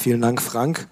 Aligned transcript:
Vielen 0.00 0.22
Dank, 0.22 0.40
Frank. 0.40 0.88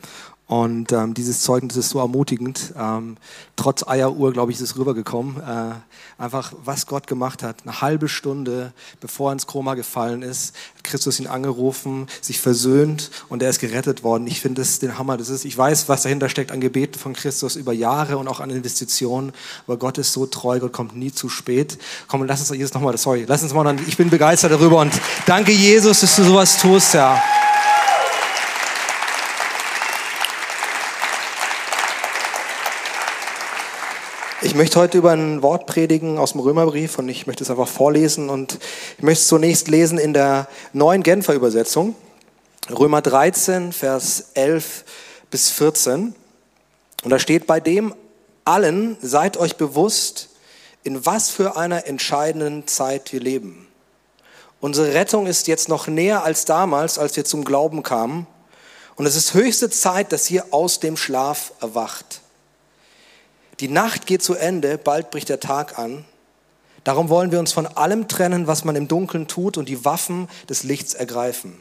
Und 0.49 0.93
ähm, 0.93 1.15
dieses 1.15 1.41
Zeugnis 1.41 1.79
ist 1.79 1.89
so 1.89 1.99
ermutigend. 1.99 2.75
Ähm, 2.79 3.17
trotz 3.57 3.87
Eieruhr, 3.89 4.35
glaube 4.35 4.53
ich, 4.53 4.59
ist 4.59 4.71
es 4.71 4.77
rübergekommen. 4.77 5.37
Äh, 5.41 6.23
einfach, 6.23 6.53
was 6.63 6.87
Gott 6.87 7.07
gemacht 7.07 7.43
hat. 7.43 7.63
Eine 7.63 7.81
halbe 7.81 8.07
Stunde, 8.07 8.75
bevor 9.01 9.31
er 9.31 9.33
ins 9.33 9.47
Koma 9.47 9.77
gefallen 9.77 10.21
ist, 10.21 10.55
hat 10.77 10.85
Christus 10.85 11.21
ihn 11.21 11.27
angerufen, 11.27 12.07
sich 12.21 12.39
versöhnt 12.39 13.11
und 13.31 13.43
er 13.43 13.49
ist 13.49 13.61
gerettet 13.61 14.05
worden. 14.05 14.27
Ich 14.27 14.43
finde 14.43 14.61
das 14.61 14.79
den 14.79 14.99
Hammer. 14.99 15.17
Das 15.17 15.31
ist, 15.31 15.47
ich 15.47 15.57
weiß, 15.57 15.89
was 15.89 16.03
dahinter 16.03 16.29
steckt 16.29 16.53
an 16.53 16.61
Gebeten 16.61 16.99
von 16.99 17.15
Christus 17.15 17.57
über 17.57 17.73
Jahre 17.73 18.19
und 18.19 18.29
auch 18.29 18.41
an 18.41 18.51
Investitionen. 18.51 19.33
Aber 19.67 19.79
Gott 19.79 19.97
ist 19.97 20.13
so 20.13 20.27
treu, 20.27 20.61
Gott 20.61 20.75
kommt 20.75 20.95
nie 20.95 21.13
zu 21.13 21.31
spät. 21.31 21.79
Komm, 22.09 22.25
lass 22.25 22.41
uns 22.41 22.59
jetzt 22.59 22.75
nochmal, 22.75 22.99
sorry, 22.99 23.25
lass 23.27 23.43
uns 23.43 23.55
mal, 23.55 23.75
ich 23.87 23.97
bin 23.97 24.11
begeistert 24.11 24.53
darüber 24.53 24.81
und 24.81 24.93
danke 25.25 25.53
Jesus, 25.53 26.01
dass 26.01 26.15
du 26.17 26.25
sowas 26.25 26.59
tust, 26.59 26.93
ja. 26.93 27.19
Ich 34.41 34.55
möchte 34.55 34.79
heute 34.79 34.99
über 34.99 35.11
ein 35.11 35.43
Wort 35.43 35.67
predigen 35.67 36.17
aus 36.17 36.31
dem 36.31 36.41
Römerbrief 36.41 36.97
und 37.01 37.09
ich 37.09 37.27
möchte 37.27 37.43
es 37.43 37.51
einfach 37.51 37.67
vorlesen 37.67 38.31
und 38.31 38.61
ich 38.97 39.03
möchte 39.03 39.23
es 39.23 39.27
zunächst 39.27 39.67
lesen 39.67 39.99
in 39.99 40.13
der 40.13 40.47
neuen 40.73 41.03
Genfer 41.03 41.35
Übersetzung. 41.35 41.97
Römer 42.71 43.03
13, 43.03 43.73
Vers 43.73 44.27
11 44.35 44.85
bis 45.33 45.51
14. 45.51 46.15
Und 47.03 47.11
da 47.11 47.19
steht, 47.19 47.49
bei 47.49 47.59
dem 47.59 47.93
allen 48.45 48.97
seid 49.03 49.39
euch 49.39 49.57
bewusst, 49.57 50.29
in 50.85 51.05
was 51.05 51.31
für 51.31 51.57
einer 51.57 51.89
entscheidenden 51.89 52.69
Zeit 52.69 53.13
wir 53.13 53.21
leben. 53.21 53.67
Unsere 54.61 54.95
Rettung 54.95 55.27
ist 55.27 55.49
jetzt 55.49 55.69
noch 55.69 55.89
näher 55.89 56.23
als 56.23 56.45
damals, 56.45 56.97
als 56.97 57.17
wir 57.17 57.25
zum 57.25 57.45
Glauben 57.45 57.83
kamen. 57.83 58.29
Und 58.95 59.05
es 59.05 59.17
ist 59.17 59.35
höchste 59.35 59.69
Zeit, 59.69 60.13
dass 60.13 60.31
ihr 60.31 60.45
aus 60.53 60.79
dem 60.79 60.97
Schlaf 60.97 61.55
erwacht. 61.61 62.18
Die 63.61 63.69
Nacht 63.69 64.07
geht 64.07 64.23
zu 64.23 64.35
Ende, 64.35 64.79
bald 64.79 65.11
bricht 65.11 65.29
der 65.29 65.41
Tag 65.41 65.79
an. 65.79 66.05
Darum 66.85 67.09
wollen 67.09 67.33
wir 67.33 67.41
uns 67.41 67.53
von 67.53 67.67
allem 67.67 68.07
trennen, 68.07 68.47
was 68.47 68.65
man 68.65 68.77
im 68.77 68.89
Dunkeln 68.89 69.27
tut 69.27 69.57
und 69.59 69.69
die 69.69 69.85
Waffen 69.85 70.29
des 70.49 70.63
Lichts 70.63 70.95
ergreifen. 70.95 71.61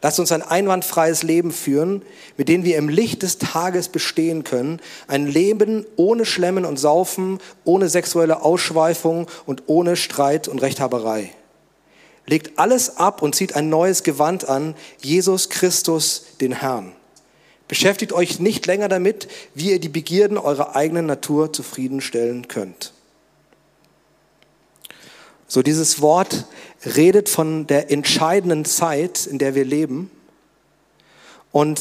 Lasst 0.00 0.20
uns 0.20 0.32
ein 0.32 0.42
einwandfreies 0.42 1.22
Leben 1.22 1.50
führen, 1.50 2.02
mit 2.36 2.48
dem 2.48 2.64
wir 2.64 2.76
im 2.76 2.88
Licht 2.88 3.22
des 3.22 3.38
Tages 3.38 3.88
bestehen 3.88 4.44
können. 4.44 4.80
Ein 5.06 5.26
Leben 5.26 5.86
ohne 5.96 6.26
Schlemmen 6.26 6.66
und 6.66 6.78
Saufen, 6.78 7.38
ohne 7.64 7.88
sexuelle 7.88 8.42
Ausschweifung 8.42 9.28
und 9.46 9.62
ohne 9.66 9.96
Streit 9.96 10.48
und 10.48 10.60
Rechthaberei. 10.60 11.30
Legt 12.26 12.58
alles 12.58 12.98
ab 12.98 13.22
und 13.22 13.34
zieht 13.34 13.56
ein 13.56 13.68
neues 13.68 14.02
Gewand 14.02 14.48
an, 14.48 14.74
Jesus 15.00 15.48
Christus, 15.48 16.24
den 16.40 16.52
Herrn. 16.52 16.92
Beschäftigt 17.68 18.12
euch 18.12 18.40
nicht 18.40 18.66
länger 18.66 18.88
damit, 18.88 19.28
wie 19.54 19.70
ihr 19.70 19.80
die 19.80 19.88
Begierden 19.88 20.36
eurer 20.36 20.76
eigenen 20.76 21.06
Natur 21.06 21.52
zufriedenstellen 21.52 22.48
könnt. 22.48 22.92
So 25.48 25.62
dieses 25.62 26.00
Wort 26.00 26.46
redet 26.84 27.28
von 27.28 27.66
der 27.66 27.90
entscheidenden 27.90 28.64
Zeit, 28.64 29.26
in 29.26 29.38
der 29.38 29.54
wir 29.54 29.64
leben. 29.64 30.10
Und 31.52 31.80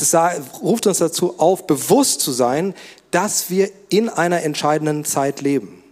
ruft 0.62 0.86
uns 0.88 1.00
dazu 1.00 1.40
auf, 1.40 1.66
bewusst 1.66 2.22
zu 2.22 2.32
sein, 2.32 2.76
dass 3.12 3.50
wir 3.50 3.70
in 3.90 4.08
einer 4.08 4.44
entscheidenden 4.44 5.04
Zeit 5.04 5.42
leben. 5.42 5.83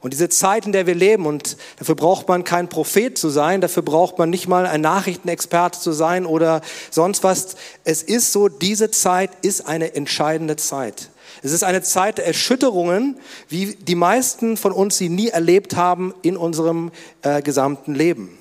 Und 0.00 0.12
diese 0.12 0.28
Zeit, 0.28 0.66
in 0.66 0.72
der 0.72 0.86
wir 0.86 0.94
leben, 0.94 1.26
und 1.26 1.56
dafür 1.78 1.94
braucht 1.94 2.28
man 2.28 2.44
kein 2.44 2.68
Prophet 2.68 3.16
zu 3.16 3.28
sein, 3.28 3.60
dafür 3.60 3.82
braucht 3.82 4.18
man 4.18 4.30
nicht 4.30 4.46
mal 4.46 4.66
ein 4.66 4.80
Nachrichtenexperte 4.80 5.80
zu 5.80 5.92
sein 5.92 6.26
oder 6.26 6.60
sonst 6.90 7.24
was. 7.24 7.56
Es 7.84 8.02
ist 8.02 8.32
so, 8.32 8.48
diese 8.48 8.90
Zeit 8.90 9.30
ist 9.42 9.66
eine 9.66 9.94
entscheidende 9.94 10.56
Zeit. 10.56 11.10
Es 11.42 11.52
ist 11.52 11.64
eine 11.64 11.82
Zeit 11.82 12.18
der 12.18 12.26
Erschütterungen, 12.26 13.18
wie 13.48 13.74
die 13.74 13.94
meisten 13.94 14.56
von 14.56 14.72
uns 14.72 14.96
sie 14.96 15.08
nie 15.08 15.28
erlebt 15.28 15.76
haben 15.76 16.14
in 16.22 16.36
unserem 16.36 16.92
äh, 17.22 17.42
gesamten 17.42 17.94
Leben. 17.94 18.38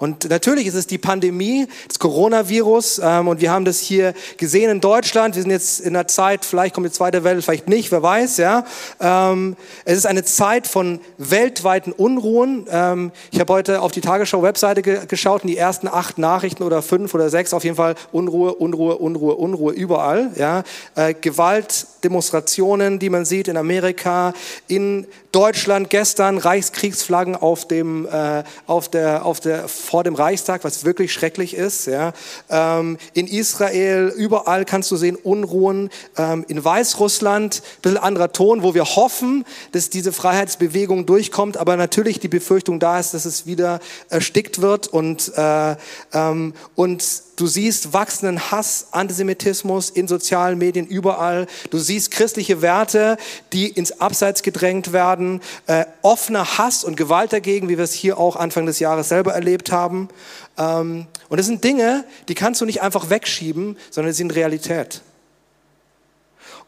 Und 0.00 0.30
natürlich 0.30 0.66
ist 0.66 0.74
es 0.74 0.86
die 0.86 0.96
Pandemie, 0.96 1.66
das 1.86 1.98
Coronavirus. 1.98 3.02
Ähm, 3.04 3.28
und 3.28 3.40
wir 3.42 3.52
haben 3.52 3.66
das 3.66 3.80
hier 3.80 4.14
gesehen 4.38 4.70
in 4.70 4.80
Deutschland. 4.80 5.36
Wir 5.36 5.42
sind 5.42 5.50
jetzt 5.50 5.80
in 5.80 5.94
einer 5.94 6.08
Zeit, 6.08 6.46
vielleicht 6.46 6.74
kommt 6.74 6.86
die 6.86 6.90
zweite 6.90 7.22
Welle, 7.22 7.42
vielleicht 7.42 7.68
nicht, 7.68 7.92
wer 7.92 8.02
weiß. 8.02 8.38
Ja, 8.38 8.64
ähm, 8.98 9.56
Es 9.84 9.98
ist 9.98 10.06
eine 10.06 10.24
Zeit 10.24 10.66
von 10.66 11.00
weltweiten 11.18 11.92
Unruhen. 11.92 12.66
Ähm, 12.70 13.12
ich 13.30 13.40
habe 13.40 13.52
heute 13.52 13.82
auf 13.82 13.92
die 13.92 14.00
Tagesschau-Webseite 14.00 14.80
ge 14.80 15.00
geschaut 15.06 15.42
und 15.42 15.48
die 15.48 15.58
ersten 15.58 15.86
acht 15.86 16.16
Nachrichten 16.16 16.62
oder 16.62 16.80
fünf 16.80 17.14
oder 17.14 17.28
sechs 17.28 17.52
auf 17.52 17.64
jeden 17.64 17.76
Fall 17.76 17.94
Unruhe, 18.10 18.54
Unruhe, 18.54 18.96
Unruhe, 18.96 19.34
Unruhe 19.34 19.74
überall. 19.74 20.30
Ja, 20.36 20.62
äh, 20.94 21.12
Gewalt, 21.12 21.86
die 22.02 23.10
man 23.10 23.24
sieht 23.26 23.48
in 23.48 23.58
Amerika, 23.58 24.32
in 24.66 25.06
Deutschland 25.32 25.90
gestern 25.90 26.38
Reichskriegsflaggen 26.38 27.36
auf 27.36 27.68
dem, 27.68 28.06
äh, 28.06 28.42
auf 28.66 28.88
der, 28.88 29.26
auf 29.26 29.40
der, 29.40 29.68
vor 29.90 30.04
dem 30.04 30.14
Reichstag, 30.14 30.62
was 30.62 30.84
wirklich 30.84 31.12
schrecklich 31.12 31.54
ist. 31.54 31.86
Ja. 31.86 32.12
Ähm, 32.48 32.96
in 33.12 33.26
Israel, 33.26 34.12
überall 34.16 34.64
kannst 34.64 34.88
du 34.92 34.96
sehen 34.96 35.16
Unruhen. 35.16 35.90
Ähm, 36.16 36.44
in 36.46 36.64
Weißrussland, 36.64 37.56
ein 37.56 37.82
bisschen 37.82 37.98
anderer 37.98 38.30
Ton, 38.30 38.62
wo 38.62 38.72
wir 38.74 38.84
hoffen, 38.84 39.44
dass 39.72 39.90
diese 39.90 40.12
Freiheitsbewegung 40.12 41.06
durchkommt, 41.06 41.56
aber 41.56 41.76
natürlich 41.76 42.20
die 42.20 42.28
Befürchtung 42.28 42.78
da 42.78 43.00
ist, 43.00 43.14
dass 43.14 43.24
es 43.24 43.46
wieder 43.46 43.80
erstickt 44.10 44.60
wird 44.60 44.86
und, 44.86 45.32
äh, 45.36 45.74
ähm, 46.12 46.54
und 46.76 47.02
Du 47.40 47.46
siehst 47.46 47.94
wachsenden 47.94 48.50
Hass, 48.50 48.88
Antisemitismus 48.90 49.88
in 49.88 50.06
sozialen 50.06 50.58
Medien 50.58 50.86
überall. 50.86 51.46
Du 51.70 51.78
siehst 51.78 52.10
christliche 52.10 52.60
Werte, 52.60 53.16
die 53.54 53.66
ins 53.66 53.98
Abseits 53.98 54.42
gedrängt 54.42 54.92
werden. 54.92 55.40
Äh, 55.66 55.86
offener 56.02 56.58
Hass 56.58 56.84
und 56.84 56.98
Gewalt 56.98 57.32
dagegen, 57.32 57.70
wie 57.70 57.78
wir 57.78 57.84
es 57.84 57.94
hier 57.94 58.18
auch 58.18 58.36
Anfang 58.36 58.66
des 58.66 58.78
Jahres 58.78 59.08
selber 59.08 59.32
erlebt 59.32 59.72
haben. 59.72 60.10
Ähm, 60.58 61.06
und 61.30 61.38
das 61.38 61.46
sind 61.46 61.64
Dinge, 61.64 62.04
die 62.28 62.34
kannst 62.34 62.60
du 62.60 62.66
nicht 62.66 62.82
einfach 62.82 63.08
wegschieben, 63.08 63.78
sondern 63.90 64.12
sie 64.12 64.18
sind 64.18 64.34
Realität. 64.34 65.00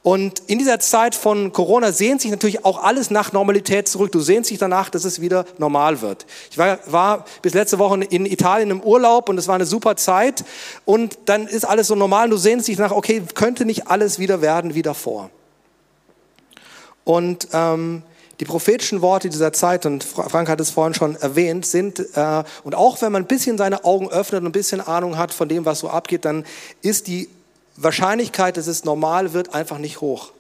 Und 0.03 0.41
in 0.49 0.59
dieser 0.59 0.81
Zeit 0.81 1.15
von 1.15 1.53
Corona 1.53 1.93
sehnt 1.93 2.21
sich 2.21 2.33
natürlich 2.33 2.65
auch 2.65 2.83
alles 2.83 3.11
nach 3.11 3.33
Normalität 3.33 3.87
zurück. 3.87 4.11
Du 4.11 4.19
sehnst 4.19 4.51
dich 4.51 4.59
danach, 4.59 4.91
dass 4.91 5.05
es 5.05 5.21
wieder 5.21 5.45
normal 5.59 6.01
wird. 6.01 6.27
Ich 6.51 6.59
war, 6.59 6.81
war 6.87 7.25
bis 7.41 7.55
letzte 7.55 7.79
Woche 7.79 8.03
in 8.03 8.27
Italien 8.27 8.71
im 8.71 8.81
Urlaub 8.81 9.29
und 9.29 9.39
es 9.39 9.47
war 9.47 9.55
eine 9.55 9.67
super 9.67 9.95
Zeit. 9.95 10.45
Und 10.85 11.19
dann 11.27 11.47
ist 11.47 11.65
alles 11.65 11.87
so 11.87 11.95
normal 11.95 12.25
und 12.25 12.31
du 12.31 12.37
sehnst 12.37 12.67
dich 12.67 12.77
danach, 12.77 12.91
okay, 12.91 13.23
könnte 13.35 13.65
nicht 13.65 13.87
alles 13.87 14.19
wieder 14.19 14.41
werden 14.41 14.75
wie 14.75 14.83
davor. 14.83 15.31
Und 17.05 17.49
ähm, 17.53 18.03
die 18.41 18.45
prophetischen 18.45 19.03
Worte 19.03 19.29
dieser 19.29 19.53
Zeit, 19.53 19.87
und 19.87 20.03
Frank 20.03 20.49
hat 20.49 20.61
es 20.61 20.71
vorhin 20.71 20.95
schon 20.95 21.15
erwähnt, 21.15 21.65
sind, 21.65 22.01
äh, 22.17 22.43
und 22.65 22.75
auch 22.75 23.01
wenn 23.03 23.13
man 23.13 23.23
ein 23.23 23.29
bisschen 23.29 23.57
seine 23.57 23.85
Augen 23.85 24.09
öffnet 24.09 24.41
und 24.41 24.49
ein 24.49 24.53
bisschen 24.53 24.81
Ahnung 24.81 25.17
hat 25.17 25.33
von 25.33 25.49
dem, 25.49 25.65
was 25.65 25.79
so 25.79 25.89
abgeht, 25.89 26.25
dann 26.25 26.45
ist 26.81 27.07
die 27.07 27.29
Wahrscheinlichkeit, 27.77 28.57
dass 28.57 28.67
es 28.67 28.85
normal 28.85 29.33
wird, 29.33 29.55
einfach 29.55 29.79
nicht 29.79 30.01
hoch. 30.01 30.33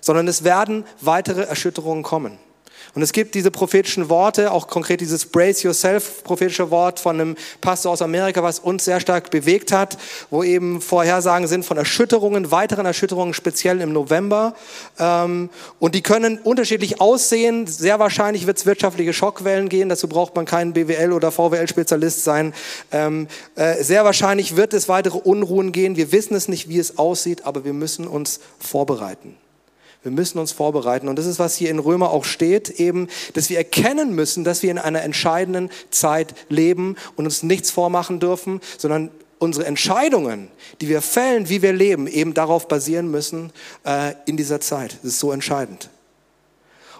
Sondern 0.00 0.28
es 0.28 0.44
werden 0.44 0.84
weitere 1.00 1.42
Erschütterungen 1.42 2.02
kommen. 2.02 2.38
Und 2.94 3.02
es 3.02 3.12
gibt 3.12 3.34
diese 3.34 3.50
prophetischen 3.50 4.08
Worte, 4.08 4.50
auch 4.52 4.66
konkret 4.66 5.00
dieses 5.00 5.26
Brace 5.26 5.62
Yourself 5.62 6.24
prophetische 6.24 6.70
Wort 6.70 6.98
von 6.98 7.20
einem 7.20 7.36
Pastor 7.60 7.92
aus 7.92 8.02
Amerika, 8.02 8.42
was 8.42 8.58
uns 8.58 8.84
sehr 8.84 9.00
stark 9.00 9.30
bewegt 9.30 9.72
hat, 9.72 9.96
wo 10.30 10.42
eben 10.42 10.80
Vorhersagen 10.80 11.46
sind 11.46 11.64
von 11.64 11.76
Erschütterungen, 11.76 12.50
weiteren 12.50 12.86
Erschütterungen, 12.86 13.34
speziell 13.34 13.80
im 13.80 13.92
November. 13.92 14.54
Ähm, 14.98 15.50
und 15.78 15.94
die 15.94 16.02
können 16.02 16.38
unterschiedlich 16.38 17.00
aussehen. 17.00 17.66
Sehr 17.66 17.98
wahrscheinlich 17.98 18.46
wird 18.46 18.58
es 18.58 18.66
wirtschaftliche 18.66 19.12
Schockwellen 19.12 19.68
gehen. 19.68 19.88
Dazu 19.88 20.08
braucht 20.08 20.34
man 20.34 20.44
keinen 20.44 20.72
BWL- 20.72 21.12
oder 21.12 21.30
VWL-Spezialist 21.30 22.24
sein. 22.24 22.54
Ähm, 22.90 23.28
äh, 23.54 23.82
sehr 23.82 24.04
wahrscheinlich 24.04 24.56
wird 24.56 24.74
es 24.74 24.88
weitere 24.88 25.18
Unruhen 25.18 25.72
gehen. 25.72 25.96
Wir 25.96 26.12
wissen 26.12 26.34
es 26.34 26.48
nicht, 26.48 26.68
wie 26.68 26.78
es 26.78 26.98
aussieht, 26.98 27.46
aber 27.46 27.64
wir 27.64 27.72
müssen 27.72 28.06
uns 28.06 28.40
vorbereiten. 28.58 29.36
Wir 30.02 30.12
müssen 30.12 30.38
uns 30.38 30.52
vorbereiten. 30.52 31.08
Und 31.08 31.18
das 31.18 31.26
ist, 31.26 31.38
was 31.38 31.56
hier 31.56 31.70
in 31.70 31.78
Römer 31.78 32.10
auch 32.10 32.24
steht, 32.24 32.70
eben, 32.70 33.08
dass 33.34 33.50
wir 33.50 33.58
erkennen 33.58 34.14
müssen, 34.14 34.44
dass 34.44 34.62
wir 34.62 34.70
in 34.70 34.78
einer 34.78 35.02
entscheidenden 35.02 35.70
Zeit 35.90 36.34
leben 36.48 36.96
und 37.16 37.26
uns 37.26 37.42
nichts 37.42 37.70
vormachen 37.70 38.18
dürfen, 38.18 38.60
sondern 38.78 39.10
unsere 39.38 39.66
Entscheidungen, 39.66 40.48
die 40.80 40.88
wir 40.88 41.02
fällen, 41.02 41.48
wie 41.48 41.62
wir 41.62 41.72
leben, 41.72 42.06
eben 42.06 42.34
darauf 42.34 42.68
basieren 42.68 43.10
müssen 43.10 43.52
äh, 43.84 44.14
in 44.26 44.36
dieser 44.36 44.60
Zeit. 44.60 44.98
Das 45.02 45.12
ist 45.12 45.20
so 45.20 45.32
entscheidend. 45.32 45.90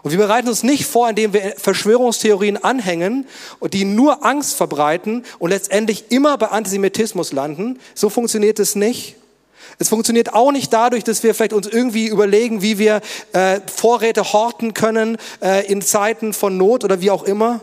Und 0.03 0.13
wir 0.13 0.19
bereiten 0.19 0.49
uns 0.49 0.63
nicht 0.63 0.87
vor, 0.87 1.11
indem 1.11 1.35
wir 1.35 1.55
Verschwörungstheorien 1.57 2.57
anhängen 2.57 3.27
und 3.61 3.75
die 3.75 3.85
nur 3.85 4.25
Angst 4.25 4.55
verbreiten 4.55 5.25
und 5.39 5.51
letztendlich 5.51 6.11
immer 6.11 6.39
bei 6.39 6.49
Antisemitismus 6.49 7.33
landen. 7.33 7.79
So 7.95 8.09
funktioniert 8.09 8.59
es 8.59 8.75
nicht. 8.75 9.17
Es 9.79 9.89
funktioniert 9.89 10.35
auch 10.35 10.53
nicht 10.53 10.73
dadurch, 10.73 11.05
dass 11.05 11.23
wir 11.23 11.35
vielleicht 11.35 11.53
uns 11.53 11.67
irgendwie 11.67 12.07
überlegen, 12.07 12.63
wie 12.63 12.79
wir 12.79 13.01
äh, 13.33 13.61
Vorräte 13.75 14.33
horten 14.33 14.75
können 14.75 15.17
äh, 15.43 15.67
in 15.67 15.83
Zeiten 15.83 16.33
von 16.33 16.57
Not 16.57 16.85
oder 16.85 17.01
wie 17.01 17.11
auch 17.11 17.23
immer. 17.23 17.61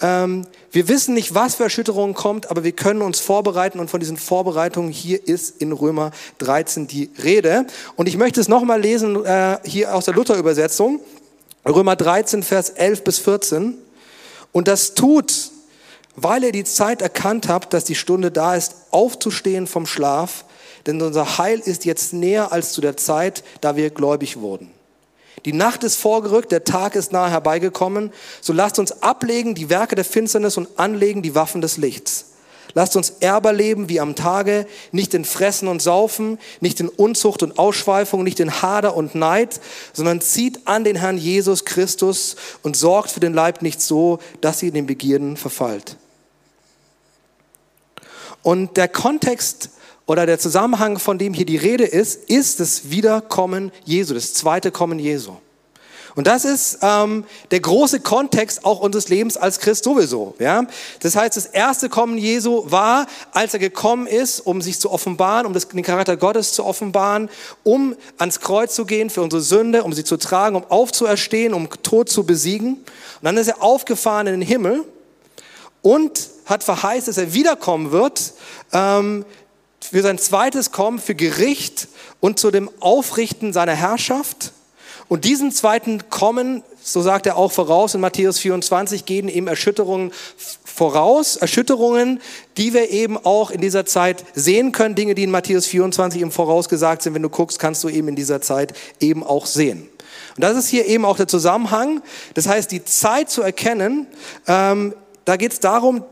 Ähm, 0.00 0.46
wir 0.72 0.88
wissen 0.88 1.14
nicht, 1.14 1.34
was 1.34 1.54
für 1.54 1.64
Erschütterungen 1.64 2.14
kommt, 2.14 2.50
aber 2.50 2.64
wir 2.64 2.72
können 2.72 3.02
uns 3.02 3.20
vorbereiten 3.20 3.78
und 3.78 3.90
von 3.90 4.00
diesen 4.00 4.16
Vorbereitungen 4.16 4.90
hier 4.90 5.26
ist 5.26 5.62
in 5.62 5.72
Römer 5.72 6.10
13 6.38 6.86
die 6.86 7.10
Rede. 7.22 7.66
Und 7.96 8.08
ich 8.08 8.16
möchte 8.16 8.40
es 8.40 8.48
nochmal 8.48 8.80
lesen, 8.80 9.24
äh, 9.24 9.58
hier 9.64 9.94
aus 9.94 10.06
der 10.06 10.14
Luther-Übersetzung. 10.14 11.00
Römer 11.66 11.96
13, 11.96 12.42
Vers 12.42 12.70
11 12.70 13.04
bis 13.04 13.18
14. 13.18 13.78
Und 14.52 14.68
das 14.68 14.94
tut, 14.94 15.50
weil 16.16 16.44
ihr 16.44 16.52
die 16.52 16.64
Zeit 16.64 17.00
erkannt 17.00 17.48
habt, 17.48 17.72
dass 17.72 17.84
die 17.84 17.94
Stunde 17.94 18.30
da 18.30 18.54
ist, 18.54 18.74
aufzustehen 18.90 19.66
vom 19.66 19.86
Schlaf, 19.86 20.44
denn 20.86 21.00
unser 21.00 21.38
Heil 21.38 21.60
ist 21.60 21.84
jetzt 21.84 22.12
näher 22.12 22.52
als 22.52 22.72
zu 22.72 22.80
der 22.80 22.96
Zeit, 22.96 23.42
da 23.60 23.76
wir 23.76 23.90
gläubig 23.90 24.38
wurden. 24.40 24.70
Die 25.44 25.52
Nacht 25.52 25.84
ist 25.84 25.96
vorgerückt, 25.96 26.52
der 26.52 26.64
Tag 26.64 26.94
ist 26.94 27.12
nahe 27.12 27.30
herbeigekommen. 27.30 28.12
So 28.40 28.52
lasst 28.52 28.78
uns 28.78 29.02
ablegen 29.02 29.54
die 29.54 29.68
Werke 29.68 29.94
der 29.94 30.04
Finsternis 30.04 30.56
und 30.56 30.68
anlegen 30.78 31.22
die 31.22 31.34
Waffen 31.34 31.60
des 31.60 31.76
Lichts. 31.76 32.26
Lasst 32.72 32.96
uns 32.96 33.10
Erber 33.20 33.52
leben 33.52 33.88
wie 33.88 34.00
am 34.00 34.16
Tage, 34.16 34.66
nicht 34.90 35.14
in 35.14 35.24
Fressen 35.24 35.68
und 35.68 35.80
Saufen, 35.80 36.38
nicht 36.60 36.80
in 36.80 36.88
Unzucht 36.88 37.42
und 37.42 37.58
Ausschweifung, 37.58 38.24
nicht 38.24 38.40
in 38.40 38.62
Hader 38.62 38.96
und 38.96 39.14
Neid, 39.14 39.60
sondern 39.92 40.20
zieht 40.20 40.66
an 40.66 40.82
den 40.82 40.96
Herrn 40.96 41.18
Jesus 41.18 41.64
Christus 41.64 42.34
und 42.62 42.76
sorgt 42.76 43.12
für 43.12 43.20
den 43.20 43.32
Leib 43.32 43.62
nicht 43.62 43.80
so, 43.80 44.18
dass 44.40 44.58
sie 44.58 44.68
in 44.68 44.74
den 44.74 44.86
Begierden 44.86 45.36
verfallt. 45.36 45.96
Und 48.42 48.76
der 48.76 48.88
Kontext 48.88 49.70
oder 50.06 50.26
der 50.26 50.38
Zusammenhang, 50.38 50.98
von 50.98 51.18
dem 51.18 51.32
hier 51.32 51.46
die 51.46 51.56
Rede 51.56 51.84
ist, 51.84 52.28
ist 52.28 52.60
das 52.60 52.90
Wiederkommen 52.90 53.72
Jesu, 53.84 54.14
das 54.14 54.34
zweite 54.34 54.70
Kommen 54.70 54.98
Jesu. 54.98 55.36
Und 56.16 56.28
das 56.28 56.44
ist 56.44 56.78
ähm, 56.80 57.24
der 57.50 57.58
große 57.58 57.98
Kontext 58.00 58.64
auch 58.64 58.80
unseres 58.80 59.08
Lebens 59.08 59.36
als 59.36 59.58
Christ 59.58 59.82
sowieso. 59.82 60.34
Ja? 60.38 60.64
Das 61.00 61.16
heißt, 61.16 61.36
das 61.36 61.46
erste 61.46 61.88
Kommen 61.88 62.18
Jesu 62.18 62.70
war, 62.70 63.06
als 63.32 63.52
er 63.52 63.58
gekommen 63.58 64.06
ist, 64.06 64.38
um 64.40 64.62
sich 64.62 64.78
zu 64.78 64.92
offenbaren, 64.92 65.44
um 65.44 65.52
das, 65.52 65.66
den 65.66 65.82
Charakter 65.82 66.16
Gottes 66.16 66.52
zu 66.52 66.64
offenbaren, 66.64 67.28
um 67.64 67.96
ans 68.16 68.40
Kreuz 68.40 68.76
zu 68.76 68.84
gehen 68.84 69.10
für 69.10 69.22
unsere 69.22 69.42
Sünde, 69.42 69.82
um 69.82 69.92
sie 69.92 70.04
zu 70.04 70.16
tragen, 70.16 70.54
um 70.54 70.64
aufzuerstehen, 70.68 71.52
um 71.52 71.68
Tod 71.82 72.08
zu 72.08 72.24
besiegen. 72.24 72.74
Und 72.74 72.84
dann 73.22 73.36
ist 73.36 73.48
er 73.48 73.60
aufgefahren 73.60 74.28
in 74.28 74.34
den 74.34 74.48
Himmel 74.48 74.84
und 75.82 76.28
hat 76.46 76.62
verheißt, 76.62 77.08
dass 77.08 77.18
er 77.18 77.34
wiederkommen 77.34 77.90
wird, 77.90 78.34
ähm, 78.72 79.24
für 79.90 80.02
sein 80.02 80.18
zweites 80.18 80.72
Kommen, 80.72 80.98
für 80.98 81.14
Gericht 81.14 81.88
und 82.20 82.38
zu 82.38 82.50
dem 82.50 82.70
Aufrichten 82.80 83.52
seiner 83.52 83.74
Herrschaft. 83.74 84.52
Und 85.08 85.24
diesen 85.24 85.52
zweiten 85.52 86.08
Kommen, 86.08 86.62
so 86.82 87.02
sagt 87.02 87.26
er 87.26 87.36
auch 87.36 87.52
voraus 87.52 87.94
in 87.94 88.00
Matthäus 88.00 88.38
24, 88.38 89.04
gehen 89.04 89.28
ihm 89.28 89.46
Erschütterungen 89.46 90.12
voraus, 90.64 91.36
Erschütterungen, 91.36 92.20
die 92.56 92.72
wir 92.72 92.90
eben 92.90 93.18
auch 93.18 93.50
in 93.50 93.60
dieser 93.60 93.84
Zeit 93.84 94.24
sehen 94.34 94.72
können, 94.72 94.94
Dinge, 94.94 95.14
die 95.14 95.24
in 95.24 95.30
Matthäus 95.30 95.66
24 95.66 96.22
eben 96.22 96.30
vorausgesagt 96.32 97.02
sind. 97.02 97.14
Wenn 97.14 97.22
du 97.22 97.28
guckst, 97.28 97.58
kannst 97.58 97.84
du 97.84 97.88
eben 97.88 98.08
in 98.08 98.16
dieser 98.16 98.40
Zeit 98.40 98.72
eben 99.00 99.22
auch 99.22 99.46
sehen. 99.46 99.88
Und 100.36 100.42
das 100.42 100.56
ist 100.56 100.68
hier 100.68 100.86
eben 100.86 101.04
auch 101.04 101.16
der 101.16 101.28
Zusammenhang. 101.28 102.02
Das 102.32 102.48
heißt, 102.48 102.72
die 102.72 102.84
Zeit 102.84 103.30
zu 103.30 103.42
erkennen, 103.42 104.06
ähm, 104.46 104.94
da 105.24 105.36
geht 105.36 105.52
es 105.52 105.60
darum, 105.60 106.04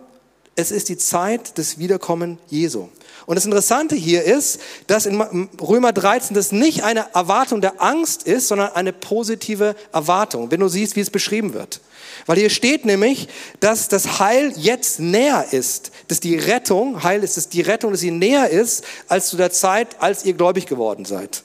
es 0.54 0.70
ist 0.70 0.90
die 0.90 0.98
Zeit 0.98 1.56
des 1.56 1.78
Wiederkommen 1.78 2.38
Jesu. 2.48 2.88
Und 3.26 3.36
das 3.36 3.44
Interessante 3.44 3.94
hier 3.94 4.24
ist, 4.24 4.60
dass 4.86 5.06
in 5.06 5.20
Römer 5.60 5.92
13 5.92 6.34
das 6.34 6.52
nicht 6.52 6.82
eine 6.82 7.06
Erwartung 7.14 7.60
der 7.60 7.80
Angst 7.80 8.24
ist, 8.24 8.48
sondern 8.48 8.72
eine 8.72 8.92
positive 8.92 9.76
Erwartung, 9.92 10.50
wenn 10.50 10.60
du 10.60 10.68
siehst, 10.68 10.96
wie 10.96 11.00
es 11.00 11.10
beschrieben 11.10 11.54
wird. 11.54 11.80
Weil 12.26 12.38
hier 12.38 12.50
steht 12.50 12.84
nämlich, 12.84 13.28
dass 13.60 13.88
das 13.88 14.18
Heil 14.18 14.52
jetzt 14.56 15.00
näher 15.00 15.46
ist, 15.52 15.92
dass 16.08 16.20
die 16.20 16.36
Rettung, 16.36 17.02
Heil 17.02 17.22
ist 17.24 17.38
es 17.38 17.48
die 17.48 17.60
Rettung, 17.60 17.92
dass 17.92 18.00
sie 18.00 18.10
näher 18.10 18.50
ist 18.50 18.84
als 19.08 19.28
zu 19.28 19.36
der 19.36 19.50
Zeit, 19.50 20.00
als 20.00 20.24
ihr 20.24 20.34
gläubig 20.34 20.66
geworden 20.66 21.04
seid. 21.04 21.42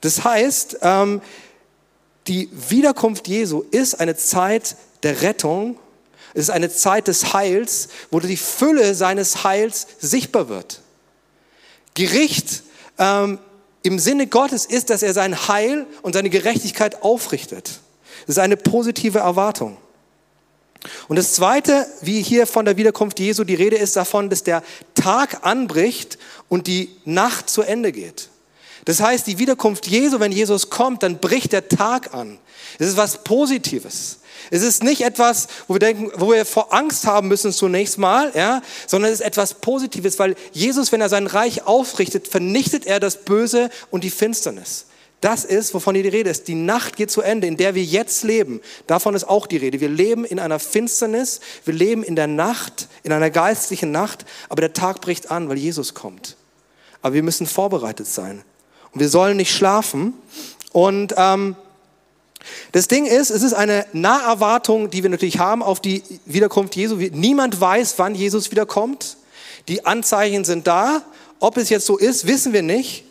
Das 0.00 0.24
heißt, 0.24 0.78
ähm, 0.82 1.20
die 2.26 2.48
Wiederkunft 2.68 3.26
Jesu 3.26 3.64
ist 3.70 4.00
eine 4.00 4.16
Zeit 4.16 4.76
der 5.02 5.22
Rettung, 5.22 5.78
es 6.34 6.44
ist 6.44 6.50
eine 6.50 6.70
Zeit 6.70 7.08
des 7.08 7.32
Heils, 7.32 7.88
wo 8.10 8.20
die 8.20 8.36
Fülle 8.36 8.94
seines 8.94 9.44
Heils 9.44 9.86
sichtbar 9.98 10.48
wird. 10.48 10.82
Gericht 11.98 12.62
ähm, 12.96 13.38
im 13.82 13.98
Sinne 13.98 14.28
Gottes 14.28 14.64
ist, 14.64 14.90
dass 14.90 15.02
er 15.02 15.12
sein 15.12 15.48
Heil 15.48 15.86
und 16.02 16.12
seine 16.12 16.30
Gerechtigkeit 16.30 17.02
aufrichtet. 17.02 17.80
Das 18.26 18.36
ist 18.36 18.38
eine 18.38 18.56
positive 18.56 19.18
Erwartung. 19.18 19.76
Und 21.08 21.16
das 21.16 21.32
Zweite, 21.32 21.86
wie 22.02 22.22
hier 22.22 22.46
von 22.46 22.64
der 22.64 22.76
Wiederkunft 22.76 23.18
Jesu 23.18 23.42
die 23.42 23.56
Rede 23.56 23.76
ist, 23.76 23.96
davon, 23.96 24.30
dass 24.30 24.44
der 24.44 24.62
Tag 24.94 25.44
anbricht 25.44 26.18
und 26.48 26.68
die 26.68 26.90
Nacht 27.04 27.50
zu 27.50 27.62
Ende 27.62 27.90
geht. 27.90 28.28
Das 28.84 29.00
heißt, 29.00 29.26
die 29.26 29.38
Wiederkunft 29.38 29.88
Jesu, 29.88 30.20
wenn 30.20 30.30
Jesus 30.30 30.70
kommt, 30.70 31.02
dann 31.02 31.18
bricht 31.18 31.52
der 31.52 31.68
Tag 31.68 32.14
an. 32.14 32.38
Es 32.78 32.88
ist 32.88 32.96
was 32.96 33.24
Positives. 33.24 34.17
Es 34.50 34.62
ist 34.62 34.82
nicht 34.82 35.02
etwas, 35.02 35.48
wo 35.66 35.74
wir 35.74 35.80
denken, 35.80 36.10
wo 36.16 36.32
wir 36.32 36.44
vor 36.44 36.72
Angst 36.72 37.06
haben 37.06 37.28
müssen 37.28 37.52
zunächst 37.52 37.98
mal, 37.98 38.32
ja, 38.34 38.62
sondern 38.86 39.12
es 39.12 39.20
ist 39.20 39.26
etwas 39.26 39.54
Positives, 39.54 40.18
weil 40.18 40.36
Jesus, 40.52 40.92
wenn 40.92 41.00
er 41.00 41.08
sein 41.08 41.26
Reich 41.26 41.66
aufrichtet, 41.66 42.28
vernichtet 42.28 42.86
er 42.86 43.00
das 43.00 43.24
Böse 43.24 43.70
und 43.90 44.04
die 44.04 44.10
Finsternis. 44.10 44.86
Das 45.20 45.44
ist, 45.44 45.74
wovon 45.74 45.96
hier 45.96 46.04
die 46.04 46.10
Rede 46.10 46.30
ist. 46.30 46.46
Die 46.46 46.54
Nacht 46.54 46.96
geht 46.96 47.10
zu 47.10 47.22
Ende, 47.22 47.48
in 47.48 47.56
der 47.56 47.74
wir 47.74 47.82
jetzt 47.82 48.22
leben. 48.22 48.60
Davon 48.86 49.16
ist 49.16 49.24
auch 49.24 49.48
die 49.48 49.56
Rede. 49.56 49.80
Wir 49.80 49.88
leben 49.88 50.24
in 50.24 50.38
einer 50.38 50.60
Finsternis, 50.60 51.40
wir 51.64 51.74
leben 51.74 52.04
in 52.04 52.14
der 52.14 52.28
Nacht, 52.28 52.88
in 53.02 53.12
einer 53.12 53.30
geistlichen 53.30 53.90
Nacht, 53.90 54.24
aber 54.48 54.60
der 54.60 54.72
Tag 54.74 55.00
bricht 55.00 55.30
an, 55.30 55.48
weil 55.48 55.58
Jesus 55.58 55.94
kommt. 55.94 56.36
Aber 57.02 57.14
wir 57.14 57.24
müssen 57.24 57.46
vorbereitet 57.46 58.06
sein. 58.06 58.44
Und 58.92 59.00
wir 59.00 59.08
sollen 59.08 59.36
nicht 59.36 59.52
schlafen. 59.52 60.14
Und 60.72 61.14
ähm, 61.16 61.56
das 62.72 62.88
Ding 62.88 63.06
ist, 63.06 63.30
es 63.30 63.42
ist 63.42 63.52
eine 63.52 63.86
Naherwartung, 63.92 64.90
die 64.90 65.02
wir 65.02 65.10
natürlich 65.10 65.38
haben 65.38 65.62
auf 65.62 65.80
die 65.80 66.02
Wiederkunft 66.26 66.76
Jesu. 66.76 66.96
Niemand 66.96 67.60
weiß, 67.60 67.94
wann 67.98 68.14
Jesus 68.14 68.50
wiederkommt. 68.50 69.16
Die 69.68 69.84
Anzeichen 69.86 70.44
sind 70.44 70.66
da. 70.66 71.02
Ob 71.40 71.56
es 71.56 71.68
jetzt 71.68 71.86
so 71.86 71.96
ist, 71.96 72.26
wissen 72.26 72.52
wir 72.52 72.62
nicht. 72.62 73.04